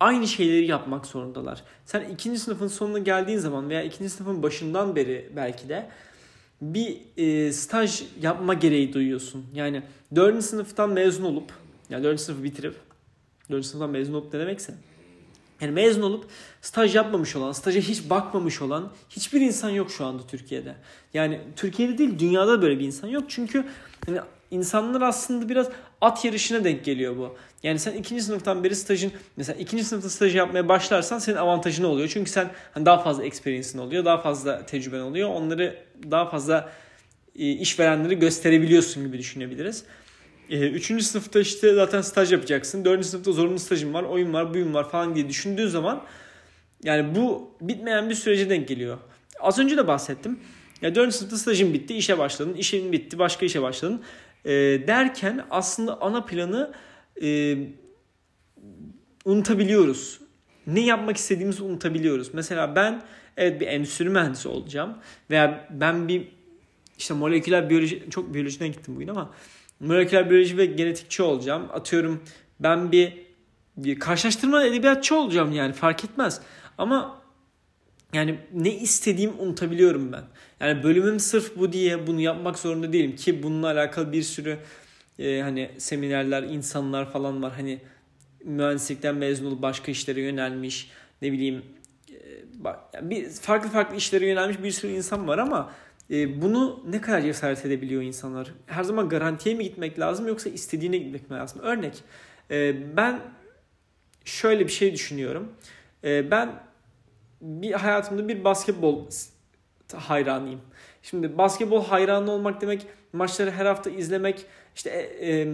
aynı 0.00 0.28
şeyleri 0.28 0.66
yapmak 0.66 1.06
zorundalar. 1.06 1.62
Sen 1.84 2.00
ikinci 2.00 2.38
sınıfın 2.38 2.68
sonuna 2.68 2.98
geldiğin 2.98 3.38
zaman 3.38 3.70
veya 3.70 3.82
ikinci 3.82 4.10
sınıfın 4.10 4.42
başından 4.42 4.96
beri 4.96 5.30
belki 5.36 5.68
de 5.68 5.90
bir 6.60 6.96
e, 7.16 7.52
staj 7.52 8.02
yapma 8.22 8.54
gereği 8.54 8.92
duyuyorsun. 8.92 9.46
Yani 9.54 9.82
dördüncü 10.16 10.46
sınıftan 10.46 10.90
mezun 10.90 11.24
olup 11.24 11.52
yani 11.90 12.04
dördüncü 12.04 12.22
sınıfı 12.22 12.44
bitirip 12.44 12.74
dördüncü 13.50 13.68
sınıftan 13.68 13.90
mezun 13.90 14.14
olup 14.14 14.34
ne 14.34 14.40
demekse 14.40 14.74
yani 15.60 15.72
mezun 15.72 16.02
olup 16.02 16.26
staj 16.62 16.96
yapmamış 16.96 17.36
olan, 17.36 17.52
staja 17.52 17.80
hiç 17.80 18.10
bakmamış 18.10 18.62
olan 18.62 18.92
hiçbir 19.10 19.40
insan 19.40 19.70
yok 19.70 19.90
şu 19.90 20.04
anda 20.04 20.26
Türkiye'de. 20.26 20.74
Yani 21.14 21.40
Türkiye'de 21.56 21.98
değil 21.98 22.18
dünyada 22.18 22.62
böyle 22.62 22.78
bir 22.78 22.84
insan 22.84 23.08
yok. 23.08 23.24
Çünkü 23.28 23.64
yani 24.08 24.20
insanlar 24.50 25.00
aslında 25.00 25.48
biraz 25.48 25.68
at 26.00 26.24
yarışına 26.24 26.64
denk 26.64 26.84
geliyor 26.84 27.16
bu. 27.16 27.36
Yani 27.62 27.78
sen 27.78 27.92
ikinci 27.92 28.22
sınıftan 28.22 28.64
beri 28.64 28.76
stajın 28.76 29.12
mesela 29.36 29.58
ikinci 29.58 29.84
sınıfta 29.84 30.10
staj 30.10 30.36
yapmaya 30.36 30.68
başlarsan 30.68 31.18
senin 31.18 31.36
avantajın 31.36 31.84
oluyor. 31.84 32.08
Çünkü 32.08 32.30
sen 32.30 32.50
hani 32.74 32.86
daha 32.86 32.98
fazla 32.98 33.24
experience'in 33.24 33.78
oluyor, 33.78 34.04
daha 34.04 34.18
fazla 34.18 34.66
tecrüben 34.66 35.00
oluyor. 35.00 35.28
Onları 35.28 35.78
daha 36.10 36.30
fazla 36.30 36.72
e, 37.38 37.50
işverenleri 37.50 38.18
gösterebiliyorsun 38.18 39.06
gibi 39.06 39.18
düşünebiliriz. 39.18 39.84
E, 40.50 40.70
üçüncü 40.70 41.04
sınıfta 41.04 41.40
işte 41.40 41.74
zaten 41.74 42.00
staj 42.00 42.32
yapacaksın. 42.32 42.84
Dördüncü 42.84 43.08
sınıfta 43.08 43.32
zorunlu 43.32 43.58
stajın 43.58 43.94
var, 43.94 44.02
oyun 44.02 44.32
var, 44.32 44.54
buyum 44.54 44.74
var 44.74 44.90
falan 44.90 45.14
diye 45.14 45.28
düşündüğün 45.28 45.68
zaman 45.68 46.02
yani 46.82 47.14
bu 47.14 47.50
bitmeyen 47.60 48.10
bir 48.10 48.14
sürece 48.14 48.50
denk 48.50 48.68
geliyor. 48.68 48.98
Az 49.40 49.58
önce 49.58 49.76
de 49.76 49.86
bahsettim. 49.86 50.38
Ya 50.82 50.94
dördüncü 50.94 51.16
sınıfta 51.16 51.36
stajın 51.36 51.74
bitti, 51.74 51.94
işe 51.96 52.18
başladın, 52.18 52.54
işin 52.54 52.92
bitti, 52.92 53.18
başka 53.18 53.46
işe 53.46 53.62
başladın. 53.62 54.02
E, 54.44 54.52
derken 54.86 55.44
aslında 55.50 56.00
ana 56.00 56.24
planı 56.24 56.72
e, 57.22 57.56
unutabiliyoruz. 59.24 60.20
Ne 60.66 60.80
yapmak 60.80 61.16
istediğimizi 61.16 61.62
unutabiliyoruz. 61.62 62.34
Mesela 62.34 62.76
ben 62.76 63.02
evet 63.36 63.60
bir 63.60 63.66
endüstri 63.66 64.08
mühendisi 64.08 64.48
olacağım 64.48 64.98
veya 65.30 65.68
ben 65.70 66.08
bir 66.08 66.28
işte 66.98 67.14
moleküler 67.14 67.70
biyoloji 67.70 68.04
çok 68.10 68.34
biyolojiden 68.34 68.68
gittim 68.68 68.96
bugün 68.96 69.08
ama 69.08 69.30
moleküler 69.80 70.30
biyoloji 70.30 70.56
ve 70.56 70.66
genetikçi 70.66 71.22
olacağım. 71.22 71.68
Atıyorum 71.72 72.22
ben 72.60 72.92
bir, 72.92 73.12
bir 73.76 73.98
karşılaştırma 73.98 74.64
edebiyatçı 74.64 75.16
olacağım 75.16 75.52
yani 75.52 75.72
fark 75.72 76.04
etmez. 76.04 76.40
Ama 76.78 77.22
yani 78.12 78.38
ne 78.54 78.74
istediğim 78.74 79.40
unutabiliyorum 79.40 80.12
ben. 80.12 80.24
Yani 80.60 80.82
bölümüm 80.82 81.20
sırf 81.20 81.56
bu 81.56 81.72
diye 81.72 82.06
bunu 82.06 82.20
yapmak 82.20 82.58
zorunda 82.58 82.92
değilim 82.92 83.16
ki 83.16 83.42
bununla 83.42 83.66
alakalı 83.66 84.12
bir 84.12 84.22
sürü 84.22 84.58
e, 85.18 85.40
hani 85.40 85.70
seminerler, 85.78 86.42
insanlar 86.42 87.12
falan 87.12 87.42
var. 87.42 87.52
Hani 87.52 87.80
mühendislikten 88.44 89.14
mezun 89.14 89.46
olup 89.46 89.62
başka 89.62 89.92
işlere 89.92 90.20
yönelmiş, 90.20 90.90
ne 91.22 91.32
bileyim 91.32 91.62
e, 92.10 93.10
bir 93.10 93.30
farklı 93.30 93.70
farklı 93.70 93.96
işlere 93.96 94.26
yönelmiş 94.28 94.62
bir 94.62 94.70
sürü 94.70 94.92
insan 94.92 95.28
var 95.28 95.38
ama 95.38 95.72
e, 96.10 96.42
bunu 96.42 96.84
ne 96.90 97.00
kadar 97.00 97.20
cesaret 97.20 97.66
edebiliyor 97.66 98.02
insanlar? 98.02 98.52
Her 98.66 98.82
zaman 98.82 99.08
garantiye 99.08 99.54
mi 99.54 99.64
gitmek 99.64 99.98
lazım 99.98 100.28
yoksa 100.28 100.50
istediğine 100.50 100.98
gitmek 100.98 101.30
mi 101.30 101.36
lazım? 101.36 101.60
Örnek 101.62 102.02
e, 102.50 102.76
ben 102.96 103.20
şöyle 104.24 104.64
bir 104.64 104.72
şey 104.72 104.92
düşünüyorum. 104.92 105.52
E, 106.04 106.30
ben 106.30 106.62
bir 107.40 107.72
hayatımda 107.72 108.28
bir 108.28 108.44
basketbol 108.44 109.04
hayranıyım. 109.94 110.60
Şimdi 111.02 111.38
basketbol 111.38 111.84
hayranı 111.84 112.30
olmak 112.30 112.60
demek 112.60 112.86
maçları 113.12 113.50
her 113.50 113.66
hafta 113.66 113.90
izlemek 113.90 114.46
işte 114.74 114.90
e, 115.20 115.48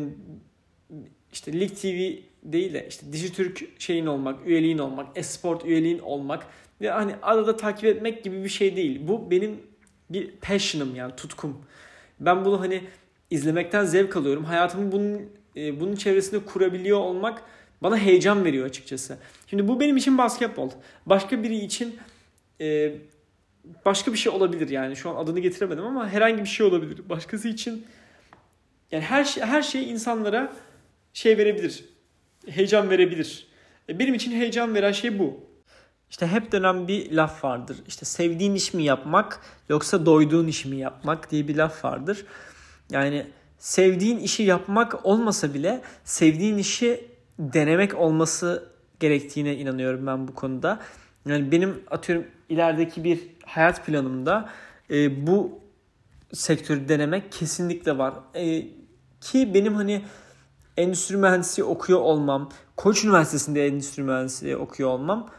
işte 1.32 1.60
Lig 1.60 1.70
TV 1.70 2.22
değil 2.42 2.72
de 2.72 2.86
işte 2.88 3.12
Dijitürk 3.12 3.80
şeyin 3.80 4.06
olmak, 4.06 4.46
üyeliğin 4.46 4.78
olmak, 4.78 5.18
esport 5.18 5.64
üyeliğin 5.64 5.98
olmak 5.98 6.46
ve 6.80 6.90
hani 6.90 7.14
arada 7.22 7.56
takip 7.56 7.84
etmek 7.84 8.24
gibi 8.24 8.44
bir 8.44 8.48
şey 8.48 8.76
değil. 8.76 9.08
Bu 9.08 9.30
benim 9.30 9.60
bir 10.12 10.30
passion'ım 10.30 10.94
yani 10.94 11.16
tutkum. 11.16 11.64
Ben 12.20 12.44
bunu 12.44 12.60
hani 12.60 12.84
izlemekten 13.30 13.84
zevk 13.84 14.16
alıyorum. 14.16 14.44
Hayatımı 14.44 14.92
bunun 14.92 15.20
e, 15.56 15.80
bunun 15.80 15.96
çevresinde 15.96 16.44
kurabiliyor 16.44 16.98
olmak 16.98 17.42
bana 17.82 17.98
heyecan 17.98 18.44
veriyor 18.44 18.66
açıkçası. 18.66 19.18
Şimdi 19.46 19.68
bu 19.68 19.80
benim 19.80 19.96
için 19.96 20.18
basketbol. 20.18 20.70
Başka 21.06 21.42
biri 21.42 21.56
için 21.56 21.98
e, 22.60 22.94
başka 23.84 24.12
bir 24.12 24.18
şey 24.18 24.32
olabilir 24.32 24.68
yani. 24.68 24.96
Şu 24.96 25.10
an 25.10 25.24
adını 25.24 25.40
getiremedim 25.40 25.84
ama 25.84 26.08
herhangi 26.08 26.38
bir 26.42 26.48
şey 26.48 26.66
olabilir. 26.66 27.08
Başkası 27.08 27.48
için 27.48 27.86
yani 28.92 29.04
her 29.04 29.24
şey, 29.24 29.42
her 29.42 29.62
şey 29.62 29.90
insanlara 29.90 30.52
şey 31.12 31.38
verebilir. 31.38 31.84
Heyecan 32.48 32.90
verebilir. 32.90 33.46
E, 33.88 33.98
benim 33.98 34.14
için 34.14 34.32
heyecan 34.32 34.74
veren 34.74 34.92
şey 34.92 35.18
bu. 35.18 35.51
İşte 36.12 36.26
hep 36.26 36.52
dönen 36.52 36.88
bir 36.88 37.12
laf 37.12 37.44
vardır. 37.44 37.76
İşte 37.88 38.04
sevdiğin 38.04 38.54
iş 38.54 38.74
mi 38.74 38.82
yapmak 38.82 39.40
yoksa 39.68 40.06
doyduğun 40.06 40.46
iş 40.46 40.64
mi 40.64 40.76
yapmak 40.76 41.30
diye 41.30 41.48
bir 41.48 41.56
laf 41.56 41.84
vardır. 41.84 42.26
Yani 42.90 43.26
sevdiğin 43.58 44.18
işi 44.18 44.42
yapmak 44.42 45.06
olmasa 45.06 45.54
bile 45.54 45.82
sevdiğin 46.04 46.58
işi 46.58 47.08
denemek 47.38 47.94
olması 47.94 48.68
gerektiğine 49.00 49.56
inanıyorum 49.56 50.06
ben 50.06 50.28
bu 50.28 50.34
konuda. 50.34 50.80
Yani 51.26 51.52
benim 51.52 51.82
atıyorum 51.90 52.26
ilerideki 52.48 53.04
bir 53.04 53.20
hayat 53.46 53.86
planımda 53.86 54.48
e, 54.90 55.26
bu 55.26 55.60
sektörü 56.32 56.88
denemek 56.88 57.32
kesinlikle 57.32 57.98
var. 57.98 58.14
E, 58.34 58.66
ki 59.20 59.54
benim 59.54 59.74
hani 59.74 60.04
endüstri 60.76 61.16
mühendisliği 61.16 61.68
okuyor 61.68 62.00
olmam, 62.00 62.50
Koç 62.76 63.04
Üniversitesi'nde 63.04 63.66
endüstri 63.66 64.02
mühendisliği 64.02 64.56
okuyor 64.56 64.88
olmam 64.88 65.30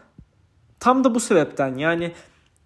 tam 0.83 1.03
da 1.03 1.15
bu 1.15 1.19
sebepten. 1.19 1.77
Yani 1.77 2.11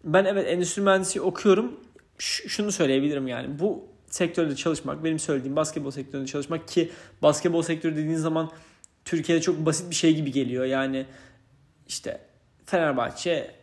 ben 0.03 0.25
evet 0.25 0.47
endüstri 0.47 0.81
mühendisliği 0.81 1.25
okuyorum. 1.25 1.79
Ş- 2.17 2.49
şunu 2.49 2.71
söyleyebilirim 2.71 3.27
yani 3.27 3.59
bu 3.59 3.85
sektörde 4.09 4.55
çalışmak, 4.55 5.03
benim 5.03 5.19
söylediğim 5.19 5.55
basketbol 5.55 5.91
sektöründe 5.91 6.27
çalışmak 6.27 6.67
ki 6.67 6.91
basketbol 7.21 7.61
sektörü 7.61 7.95
dediğin 7.95 8.15
zaman 8.15 8.51
Türkiye'de 9.05 9.41
çok 9.41 9.65
basit 9.65 9.89
bir 9.89 9.95
şey 9.95 10.15
gibi 10.15 10.31
geliyor. 10.31 10.65
Yani 10.65 11.05
işte 11.87 12.21
Fenerbahçe 12.65 13.55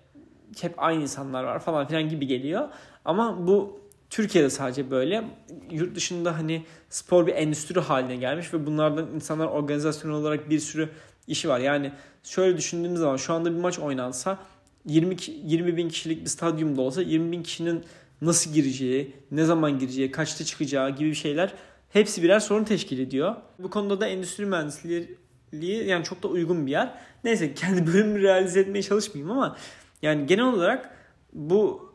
hep 0.60 0.74
aynı 0.76 1.02
insanlar 1.02 1.44
var 1.44 1.58
falan 1.58 1.86
filan 1.86 2.08
gibi 2.08 2.26
geliyor. 2.26 2.68
Ama 3.04 3.46
bu 3.46 3.80
Türkiye'de 4.10 4.50
sadece 4.50 4.90
böyle. 4.90 5.24
Yurt 5.70 5.96
dışında 5.96 6.38
hani 6.38 6.64
spor 6.90 7.26
bir 7.26 7.34
endüstri 7.34 7.80
haline 7.80 8.16
gelmiş 8.16 8.54
ve 8.54 8.66
bunlardan 8.66 9.08
insanlar 9.14 9.46
organizasyon 9.46 10.10
olarak 10.10 10.50
bir 10.50 10.58
sürü 10.58 10.88
işi 11.28 11.48
var. 11.48 11.60
Yani 11.60 11.92
şöyle 12.22 12.56
düşündüğümüz 12.56 13.00
zaman 13.00 13.16
şu 13.16 13.32
anda 13.32 13.52
bir 13.54 13.60
maç 13.60 13.78
oynansa 13.78 14.38
20, 14.86 15.16
20 15.44 15.76
bin 15.76 15.88
kişilik 15.88 16.24
bir 16.24 16.28
stadyumda 16.28 16.82
olsa 16.82 17.02
20 17.02 17.32
bin 17.32 17.42
kişinin 17.42 17.84
nasıl 18.22 18.52
gireceği, 18.52 19.12
ne 19.30 19.44
zaman 19.44 19.78
gireceği, 19.78 20.10
kaçta 20.10 20.44
çıkacağı 20.44 20.96
gibi 20.96 21.14
şeyler 21.14 21.54
hepsi 21.90 22.22
birer 22.22 22.40
sorun 22.40 22.64
teşkil 22.64 22.98
ediyor. 22.98 23.36
Bu 23.58 23.70
konuda 23.70 24.00
da 24.00 24.06
endüstri 24.06 24.46
mühendisliği 24.46 25.16
yani 25.62 26.04
çok 26.04 26.22
da 26.22 26.28
uygun 26.28 26.66
bir 26.66 26.70
yer. 26.70 26.94
Neyse 27.24 27.54
kendi 27.54 27.86
bölümümü 27.86 28.22
realize 28.22 28.60
etmeye 28.60 28.82
çalışmayayım 28.82 29.30
ama 29.30 29.56
yani 30.02 30.26
genel 30.26 30.44
olarak 30.44 30.90
bu 31.32 31.94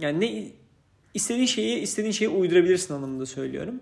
yani 0.00 0.20
ne 0.20 0.52
istediğin 1.14 1.46
şeyi 1.46 1.78
istediğin 1.78 2.12
şeyi 2.12 2.28
uydurabilirsin 2.28 2.94
anlamında 2.94 3.26
söylüyorum. 3.26 3.80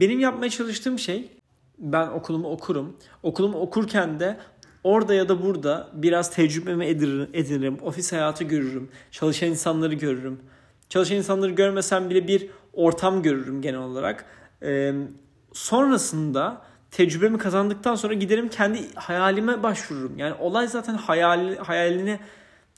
Benim 0.00 0.20
yapmaya 0.20 0.50
çalıştığım 0.50 0.98
şey 0.98 1.28
ben 1.78 2.06
okulumu 2.06 2.48
okurum. 2.48 2.96
Okulumu 3.22 3.58
okurken 3.58 4.20
de 4.20 4.36
orada 4.84 5.14
ya 5.14 5.28
da 5.28 5.42
burada 5.42 5.90
biraz 5.92 6.30
tecrübemi 6.30 6.86
edinirim, 6.86 7.30
edinirim. 7.32 7.78
Ofis 7.82 8.12
hayatı 8.12 8.44
görürüm. 8.44 8.90
Çalışan 9.10 9.48
insanları 9.48 9.94
görürüm. 9.94 10.40
Çalışan 10.88 11.16
insanları 11.16 11.50
görmesem 11.50 12.10
bile 12.10 12.28
bir 12.28 12.50
ortam 12.72 13.22
görürüm 13.22 13.62
genel 13.62 13.80
olarak. 13.80 14.24
Ee, 14.62 14.94
sonrasında 15.52 16.62
tecrübemi 16.90 17.38
kazandıktan 17.38 17.94
sonra 17.94 18.14
giderim 18.14 18.48
kendi 18.48 18.94
hayalime 18.94 19.62
başvururum. 19.62 20.18
Yani 20.18 20.34
olay 20.34 20.68
zaten 20.68 20.94
hayal, 20.94 21.56
hayalini 21.56 22.18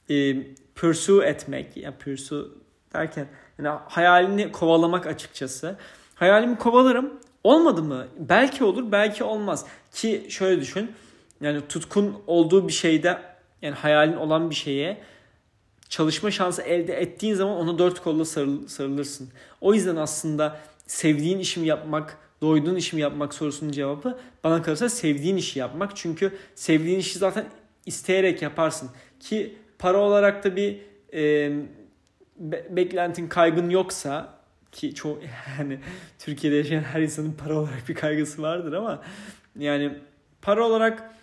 e, 0.09 0.43
pursue 0.75 1.25
etmek. 1.25 1.77
Yani 1.77 1.95
pursue 1.95 2.45
derken 2.93 3.27
yani 3.59 3.79
hayalini 3.87 4.51
kovalamak 4.51 5.07
açıkçası. 5.07 5.75
Hayalimi 6.15 6.57
kovalarım. 6.57 7.19
Olmadı 7.43 7.83
mı? 7.83 8.07
Belki 8.19 8.63
olur, 8.63 8.91
belki 8.91 9.23
olmaz. 9.23 9.65
Ki 9.91 10.25
şöyle 10.29 10.61
düşün. 10.61 10.91
Yani 11.41 11.61
tutkun 11.69 12.21
olduğu 12.27 12.67
bir 12.67 12.73
şeyde 12.73 13.17
yani 13.61 13.75
hayalin 13.75 14.15
olan 14.15 14.49
bir 14.49 14.55
şeye 14.55 14.97
çalışma 15.89 16.31
şansı 16.31 16.61
elde 16.61 16.93
ettiğin 16.93 17.33
zaman 17.33 17.57
ona 17.57 17.77
dört 17.79 17.99
kolla 17.99 18.25
sarıl, 18.25 18.67
sarılırsın. 18.67 19.29
O 19.61 19.73
yüzden 19.73 19.95
aslında 19.95 20.59
sevdiğin 20.87 21.39
işimi 21.39 21.67
yapmak, 21.67 22.17
doyduğun 22.41 22.75
işimi 22.75 23.01
yapmak 23.01 23.33
sorusunun 23.33 23.71
cevabı 23.71 24.19
bana 24.43 24.61
kalırsa 24.61 24.89
sevdiğin 24.89 25.37
işi 25.37 25.59
yapmak. 25.59 25.95
Çünkü 25.95 26.37
sevdiğin 26.55 26.99
işi 26.99 27.19
zaten 27.19 27.45
isteyerek 27.85 28.41
yaparsın. 28.41 28.89
Ki 29.19 29.57
para 29.79 29.97
olarak 29.97 30.43
da 30.43 30.55
bir 30.55 30.79
e, 31.13 31.51
be, 32.37 32.67
beklentin 32.69 33.27
kaygın 33.27 33.69
yoksa 33.69 34.38
ki 34.71 34.95
çoğu 34.95 35.19
yani 35.59 35.79
Türkiye'de 36.19 36.55
yaşayan 36.55 36.83
her 36.83 37.01
insanın 37.01 37.31
para 37.31 37.59
olarak 37.59 37.89
bir 37.89 37.95
kaygısı 37.95 38.41
vardır 38.41 38.73
ama 38.73 39.01
yani 39.59 39.97
para 40.41 40.65
olarak 40.67 41.15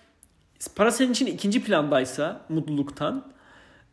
para 0.77 0.91
senin 0.91 1.13
için 1.13 1.27
ikinci 1.27 1.65
plandaysa 1.65 2.41
mutluluktan 2.49 3.33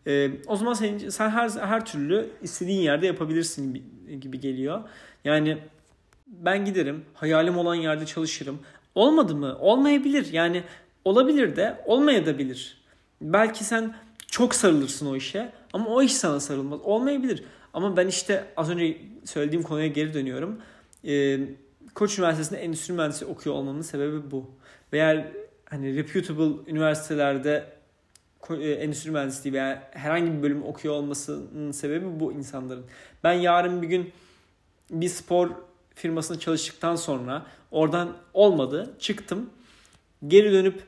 e, 0.08 0.32
o 0.48 0.56
zaman 0.56 0.74
senin, 0.74 1.10
sen 1.10 1.30
her 1.30 1.50
her 1.50 1.86
türlü 1.86 2.30
istediğin 2.42 2.82
yerde 2.82 3.06
yapabilirsin 3.08 3.74
gibi, 3.74 4.20
gibi 4.20 4.40
geliyor. 4.40 4.82
Yani 5.24 5.58
ben 6.28 6.66
giderim, 6.66 7.06
hayalim 7.14 7.58
olan 7.58 7.76
yerde 7.76 8.06
çalışırım. 8.06 8.60
Olmadı 8.96 9.36
mı? 9.36 9.58
Olmayabilir. 9.60 10.34
Yani 10.34 10.64
olabilir 11.06 11.56
de 11.56 11.84
olmayabilir. 11.86 12.78
Belki 13.22 13.64
sen 13.64 13.96
çok 14.28 14.56
sarılırsın 14.56 15.06
o 15.06 15.16
işe 15.16 15.52
ama 15.74 15.90
o 15.90 16.02
iş 16.02 16.14
sana 16.14 16.40
sarılmaz. 16.40 16.80
Olmayabilir. 16.82 17.44
Ama 17.74 17.98
ben 17.98 18.08
işte 18.08 18.46
az 18.58 18.70
önce 18.70 18.98
söylediğim 19.26 19.64
konuya 19.64 19.88
geri 19.88 20.14
dönüyorum. 20.14 20.62
Ee, 21.08 21.40
Koç 21.96 22.20
Üniversitesi'nde 22.20 22.60
endüstri 22.60 22.94
mühendisliği 22.94 23.32
okuyor 23.32 23.56
olmamın 23.56 23.82
sebebi 23.82 24.32
bu. 24.32 24.52
Veya 24.94 25.32
hani 25.66 25.96
reputable 25.96 26.72
üniversitelerde 26.72 27.74
e, 28.50 28.72
endüstri 28.72 29.12
mühendisliği 29.12 29.54
veya 29.54 29.90
herhangi 29.92 30.34
bir 30.34 30.44
bölüm 30.44 30.64
okuyor 30.64 30.94
olmasının 30.94 31.72
sebebi 31.72 32.20
bu 32.20 32.34
insanların. 32.34 32.86
Ben 33.24 33.34
yarın 33.34 33.82
bir 33.82 33.88
gün 33.88 34.12
bir 34.90 35.08
spor 35.08 35.50
firmasında 35.96 36.40
çalıştıktan 36.40 36.96
sonra 36.96 37.46
oradan 37.72 38.18
olmadı. 38.34 38.94
Çıktım. 39.00 39.50
Geri 40.28 40.52
dönüp 40.52 40.84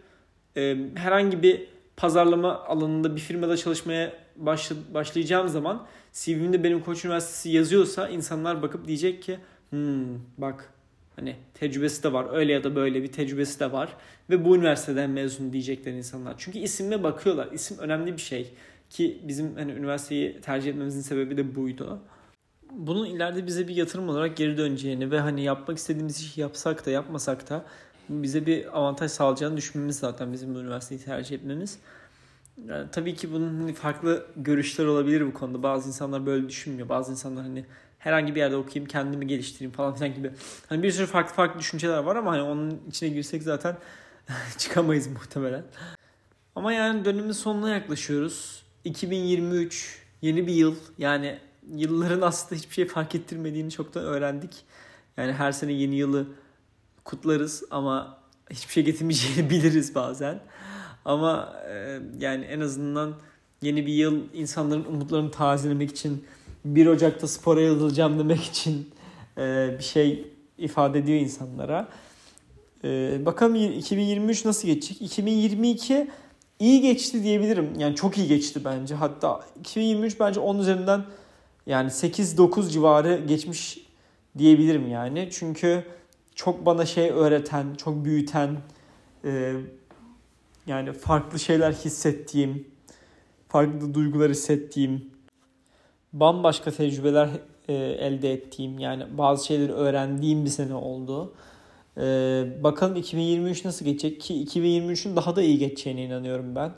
e, 0.57 0.77
herhangi 0.95 1.43
bir 1.43 1.67
pazarlama 1.97 2.59
alanında 2.63 3.15
bir 3.15 3.21
firmada 3.21 3.57
çalışmaya 3.57 4.24
başla, 4.35 4.75
başlayacağım 4.93 5.47
zaman 5.47 5.87
CV'mde 6.13 6.63
benim 6.63 6.83
Koç 6.83 7.05
Üniversitesi 7.05 7.49
yazıyorsa 7.49 8.09
insanlar 8.09 8.61
bakıp 8.61 8.87
diyecek 8.87 9.23
ki 9.23 9.39
hmm, 9.69 10.05
bak 10.37 10.73
hani 11.15 11.35
tecrübesi 11.53 12.03
de 12.03 12.13
var 12.13 12.27
öyle 12.33 12.53
ya 12.53 12.63
da 12.63 12.75
böyle 12.75 13.03
bir 13.03 13.11
tecrübesi 13.11 13.59
de 13.59 13.71
var 13.71 13.97
ve 14.29 14.45
bu 14.45 14.55
üniversiteden 14.55 15.09
mezun 15.09 15.53
diyecekler 15.53 15.91
insanlar. 15.91 16.35
Çünkü 16.37 16.59
isimle 16.59 17.03
bakıyorlar. 17.03 17.49
İsim 17.51 17.77
önemli 17.77 18.13
bir 18.13 18.21
şey 18.21 18.53
ki 18.89 19.21
bizim 19.23 19.55
hani 19.55 19.71
üniversiteyi 19.71 20.41
tercih 20.41 20.71
etmemizin 20.71 21.01
sebebi 21.01 21.37
de 21.37 21.55
buydu. 21.55 21.99
Bunun 22.71 23.05
ileride 23.05 23.47
bize 23.47 23.67
bir 23.67 23.75
yatırım 23.75 24.09
olarak 24.09 24.37
geri 24.37 24.57
döneceğini 24.57 25.11
ve 25.11 25.19
hani 25.19 25.43
yapmak 25.43 25.77
istediğimiz 25.77 26.19
işi 26.19 26.41
yapsak 26.41 26.85
da 26.85 26.91
yapmasak 26.91 27.49
da 27.49 27.65
bize 28.09 28.45
bir 28.45 28.77
avantaj 28.77 29.11
sağlayacağını 29.11 29.57
düşünmemiz 29.57 29.99
zaten 29.99 30.33
bizim 30.33 30.55
bu 30.55 30.59
üniversiteyi 30.59 31.01
tercih 31.01 31.35
etmemiz. 31.35 31.79
Yani 32.67 32.87
tabii 32.91 33.15
ki 33.15 33.31
bunun 33.33 33.61
hani 33.61 33.73
farklı 33.73 34.27
görüşler 34.35 34.85
olabilir 34.85 35.27
bu 35.27 35.33
konuda. 35.33 35.63
Bazı 35.63 35.87
insanlar 35.87 36.25
böyle 36.25 36.49
düşünmüyor. 36.49 36.89
Bazı 36.89 37.11
insanlar 37.11 37.43
hani 37.43 37.65
herhangi 37.99 38.35
bir 38.35 38.39
yerde 38.39 38.55
okuyayım, 38.55 38.87
kendimi 38.87 39.27
geliştireyim 39.27 39.71
falan 39.71 39.95
filan 39.95 40.13
gibi. 40.13 40.31
Hani 40.69 40.83
bir 40.83 40.91
sürü 40.91 41.05
farklı 41.05 41.35
farklı 41.35 41.59
düşünceler 41.59 41.97
var 41.97 42.15
ama 42.15 42.31
hani 42.31 42.41
onun 42.41 42.81
içine 42.89 43.09
girsek 43.09 43.43
zaten 43.43 43.77
çıkamayız 44.57 45.07
muhtemelen. 45.07 45.63
Ama 46.55 46.73
yani 46.73 47.05
dönemin 47.05 47.31
sonuna 47.31 47.69
yaklaşıyoruz. 47.69 48.63
2023 48.83 49.99
yeni 50.21 50.47
bir 50.47 50.53
yıl. 50.53 50.75
Yani 50.97 51.39
yılların 51.73 52.21
aslında 52.21 52.55
hiçbir 52.55 52.73
şey 52.73 52.87
fark 52.87 53.15
ettirmediğini 53.15 53.71
çoktan 53.71 54.03
öğrendik. 54.03 54.65
Yani 55.17 55.33
her 55.33 55.51
sene 55.51 55.71
yeni 55.73 55.95
yılı 55.95 56.27
kutlarız 57.03 57.63
ama 57.71 58.17
hiçbir 58.49 58.73
şey 58.73 58.83
getirmeyeceğini 58.83 59.49
biliriz 59.49 59.95
bazen. 59.95 60.39
Ama 61.05 61.53
e, 61.69 61.99
yani 62.19 62.45
en 62.45 62.59
azından 62.59 63.13
yeni 63.61 63.85
bir 63.85 63.93
yıl 63.93 64.21
insanların 64.33 64.85
umutlarını 64.85 65.31
tazelemek 65.31 65.91
için 65.91 66.25
1 66.65 66.87
Ocak'ta 66.87 67.27
spora 67.27 67.61
yazılacağım 67.61 68.19
demek 68.19 68.43
için 68.43 68.89
e, 69.37 69.75
bir 69.79 69.83
şey 69.83 70.27
ifade 70.57 70.99
ediyor 70.99 71.19
insanlara. 71.19 71.87
E, 72.83 73.19
bakalım 73.25 73.55
2023 73.55 74.45
nasıl 74.45 74.67
geçecek? 74.67 75.01
2022 75.01 76.07
iyi 76.59 76.81
geçti 76.81 77.23
diyebilirim. 77.23 77.73
Yani 77.79 77.95
çok 77.95 78.17
iyi 78.17 78.27
geçti 78.27 78.61
bence. 78.65 78.95
Hatta 78.95 79.41
2023 79.59 80.19
bence 80.19 80.39
10 80.39 80.59
üzerinden 80.59 81.03
yani 81.65 81.89
8-9 81.89 82.69
civarı 82.69 83.21
geçmiş 83.27 83.85
diyebilirim 84.37 84.91
yani. 84.91 85.29
Çünkü 85.31 85.83
çok 86.35 86.65
bana 86.65 86.85
şey 86.85 87.09
öğreten, 87.09 87.75
çok 87.75 88.05
büyüten, 88.05 88.57
yani 90.67 90.93
farklı 90.93 91.39
şeyler 91.39 91.71
hissettiğim, 91.71 92.67
farklı 93.47 93.93
duygular 93.93 94.31
hissettiğim, 94.31 95.11
bambaşka 96.13 96.71
tecrübeler 96.71 97.29
e, 97.67 97.73
elde 97.73 98.33
ettiğim 98.33 98.79
yani 98.79 99.17
bazı 99.17 99.45
şeyleri 99.45 99.71
öğrendiğim 99.71 100.45
bir 100.45 100.49
sene 100.49 100.73
oldu. 100.73 101.33
E, 101.97 102.01
bakalım 102.63 102.95
2023 102.95 103.65
nasıl 103.65 103.85
geçecek 103.85 104.21
ki 104.21 104.33
2023'ün 104.45 105.15
daha 105.15 105.35
da 105.35 105.41
iyi 105.41 105.57
geçeceğine 105.57 106.03
inanıyorum 106.03 106.55
ben. 106.55 106.71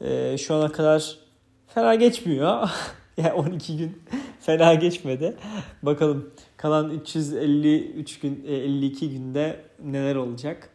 E, 0.00 0.38
şu 0.38 0.54
ana 0.54 0.72
kadar 0.72 1.18
fena 1.66 1.94
geçmiyor. 1.94 2.70
yani 3.16 3.32
12 3.32 3.76
gün 3.76 4.02
fena 4.40 4.74
geçmedi. 4.74 5.36
Bakalım 5.82 6.30
kalan 6.56 6.90
353 6.90 8.20
gün 8.20 8.44
52 8.48 9.10
günde 9.10 9.60
neler 9.84 10.16
olacak. 10.16 10.70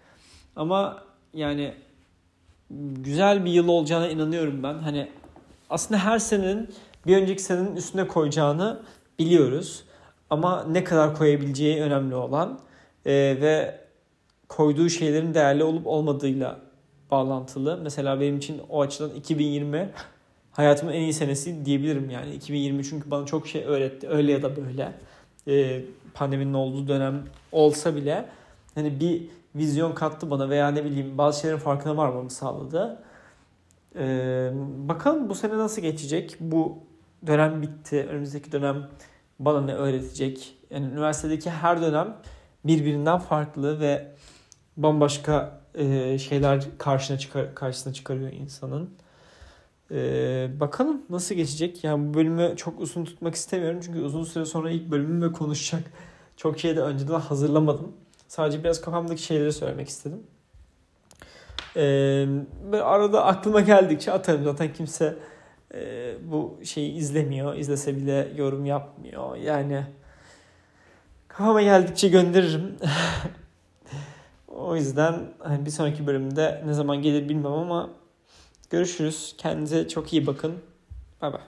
Ama 0.55 1.03
yani 1.33 1.73
güzel 3.03 3.45
bir 3.45 3.51
yıl 3.51 3.67
olacağına 3.67 4.09
inanıyorum 4.09 4.63
ben. 4.63 4.73
Hani 4.73 5.07
aslında 5.69 5.99
her 5.99 6.19
senenin 6.19 6.69
bir 7.07 7.17
önceki 7.17 7.43
senenin 7.43 7.75
üstüne 7.75 8.07
koyacağını 8.07 8.81
biliyoruz. 9.19 9.83
Ama 10.29 10.63
ne 10.63 10.83
kadar 10.83 11.15
koyabileceği 11.15 11.81
önemli 11.81 12.15
olan 12.15 12.59
e, 13.05 13.11
ve 13.13 13.79
koyduğu 14.47 14.89
şeylerin 14.89 15.33
değerli 15.33 15.63
olup 15.63 15.87
olmadığıyla 15.87 16.59
bağlantılı. 17.11 17.79
Mesela 17.83 18.21
benim 18.21 18.37
için 18.37 18.61
o 18.69 18.81
açıdan 18.81 19.09
2020 19.09 19.89
hayatımın 20.51 20.93
en 20.93 21.01
iyi 21.01 21.13
senesi 21.13 21.65
diyebilirim 21.65 22.09
yani. 22.09 22.35
2020 22.35 22.83
çünkü 22.83 23.11
bana 23.11 23.25
çok 23.25 23.47
şey 23.47 23.63
öğretti. 23.63 24.09
Öyle 24.09 24.31
ya 24.31 24.43
da 24.43 24.55
böyle. 24.55 24.93
E, 25.47 25.81
pandeminin 26.13 26.53
olduğu 26.53 26.87
dönem 26.87 27.23
olsa 27.51 27.95
bile 27.95 28.25
hani 28.75 28.99
bir 28.99 29.21
vizyon 29.59 29.91
kattı 29.91 30.31
bana 30.31 30.49
veya 30.49 30.71
ne 30.71 30.85
bileyim 30.85 31.17
bazı 31.17 31.41
şeylerin 31.41 31.59
farkına 31.59 31.97
varmamı 31.97 32.29
sağladı. 32.29 33.03
Ee, 33.95 34.51
bakalım 34.77 35.29
bu 35.29 35.35
sene 35.35 35.57
nasıl 35.57 35.81
geçecek? 35.81 36.37
Bu 36.39 36.77
dönem 37.27 37.61
bitti. 37.61 38.07
Önümüzdeki 38.09 38.51
dönem 38.51 38.89
bana 39.39 39.61
ne 39.61 39.73
öğretecek? 39.73 40.57
Yani 40.69 40.85
üniversitedeki 40.85 41.49
her 41.49 41.81
dönem 41.81 42.17
birbirinden 42.65 43.19
farklı 43.19 43.79
ve 43.79 44.11
bambaşka 44.77 45.61
e, 45.75 46.17
şeyler 46.17 46.67
karşına 46.77 47.17
çıkar 47.17 47.55
karşısına 47.55 47.93
çıkarıyor 47.93 48.31
insanın. 48.31 48.89
Ee, 49.91 50.49
bakalım 50.59 51.01
nasıl 51.09 51.35
geçecek? 51.35 51.83
Yani 51.83 52.09
bu 52.09 52.13
bölümü 52.13 52.53
çok 52.55 52.79
uzun 52.79 53.05
tutmak 53.05 53.35
istemiyorum 53.35 53.79
çünkü 53.83 53.99
uzun 54.01 54.23
süre 54.23 54.45
sonra 54.45 54.71
ilk 54.71 54.91
bölümümle 54.91 55.31
konuşacak 55.31 55.83
çok 56.37 56.59
şey 56.59 56.75
de 56.75 56.81
önceden 56.81 57.19
hazırlamadım. 57.19 57.91
Sadece 58.29 58.63
biraz 58.63 58.81
kafamdaki 58.81 59.23
şeyleri 59.23 59.53
söylemek 59.53 59.89
istedim. 59.89 60.23
Ee, 61.75 62.27
arada 62.83 63.25
aklıma 63.25 63.61
geldikçe 63.61 64.11
atarım. 64.11 64.43
Zaten 64.43 64.73
kimse 64.73 65.15
e, 65.73 66.13
bu 66.31 66.59
şeyi 66.63 66.93
izlemiyor. 66.93 67.55
İzlese 67.55 67.95
bile 67.95 68.33
yorum 68.35 68.65
yapmıyor. 68.65 69.35
Yani 69.35 69.83
kafama 71.27 71.61
geldikçe 71.61 72.07
gönderirim. 72.07 72.75
o 74.47 74.75
yüzden 74.75 75.33
hani 75.39 75.65
bir 75.65 75.71
sonraki 75.71 76.07
bölümde 76.07 76.63
ne 76.65 76.73
zaman 76.73 77.01
gelir 77.01 77.29
bilmem 77.29 77.51
ama 77.51 77.89
görüşürüz. 78.69 79.35
Kendinize 79.37 79.87
çok 79.87 80.13
iyi 80.13 80.27
bakın. 80.27 80.53
Bay 81.21 81.33
bay. 81.33 81.41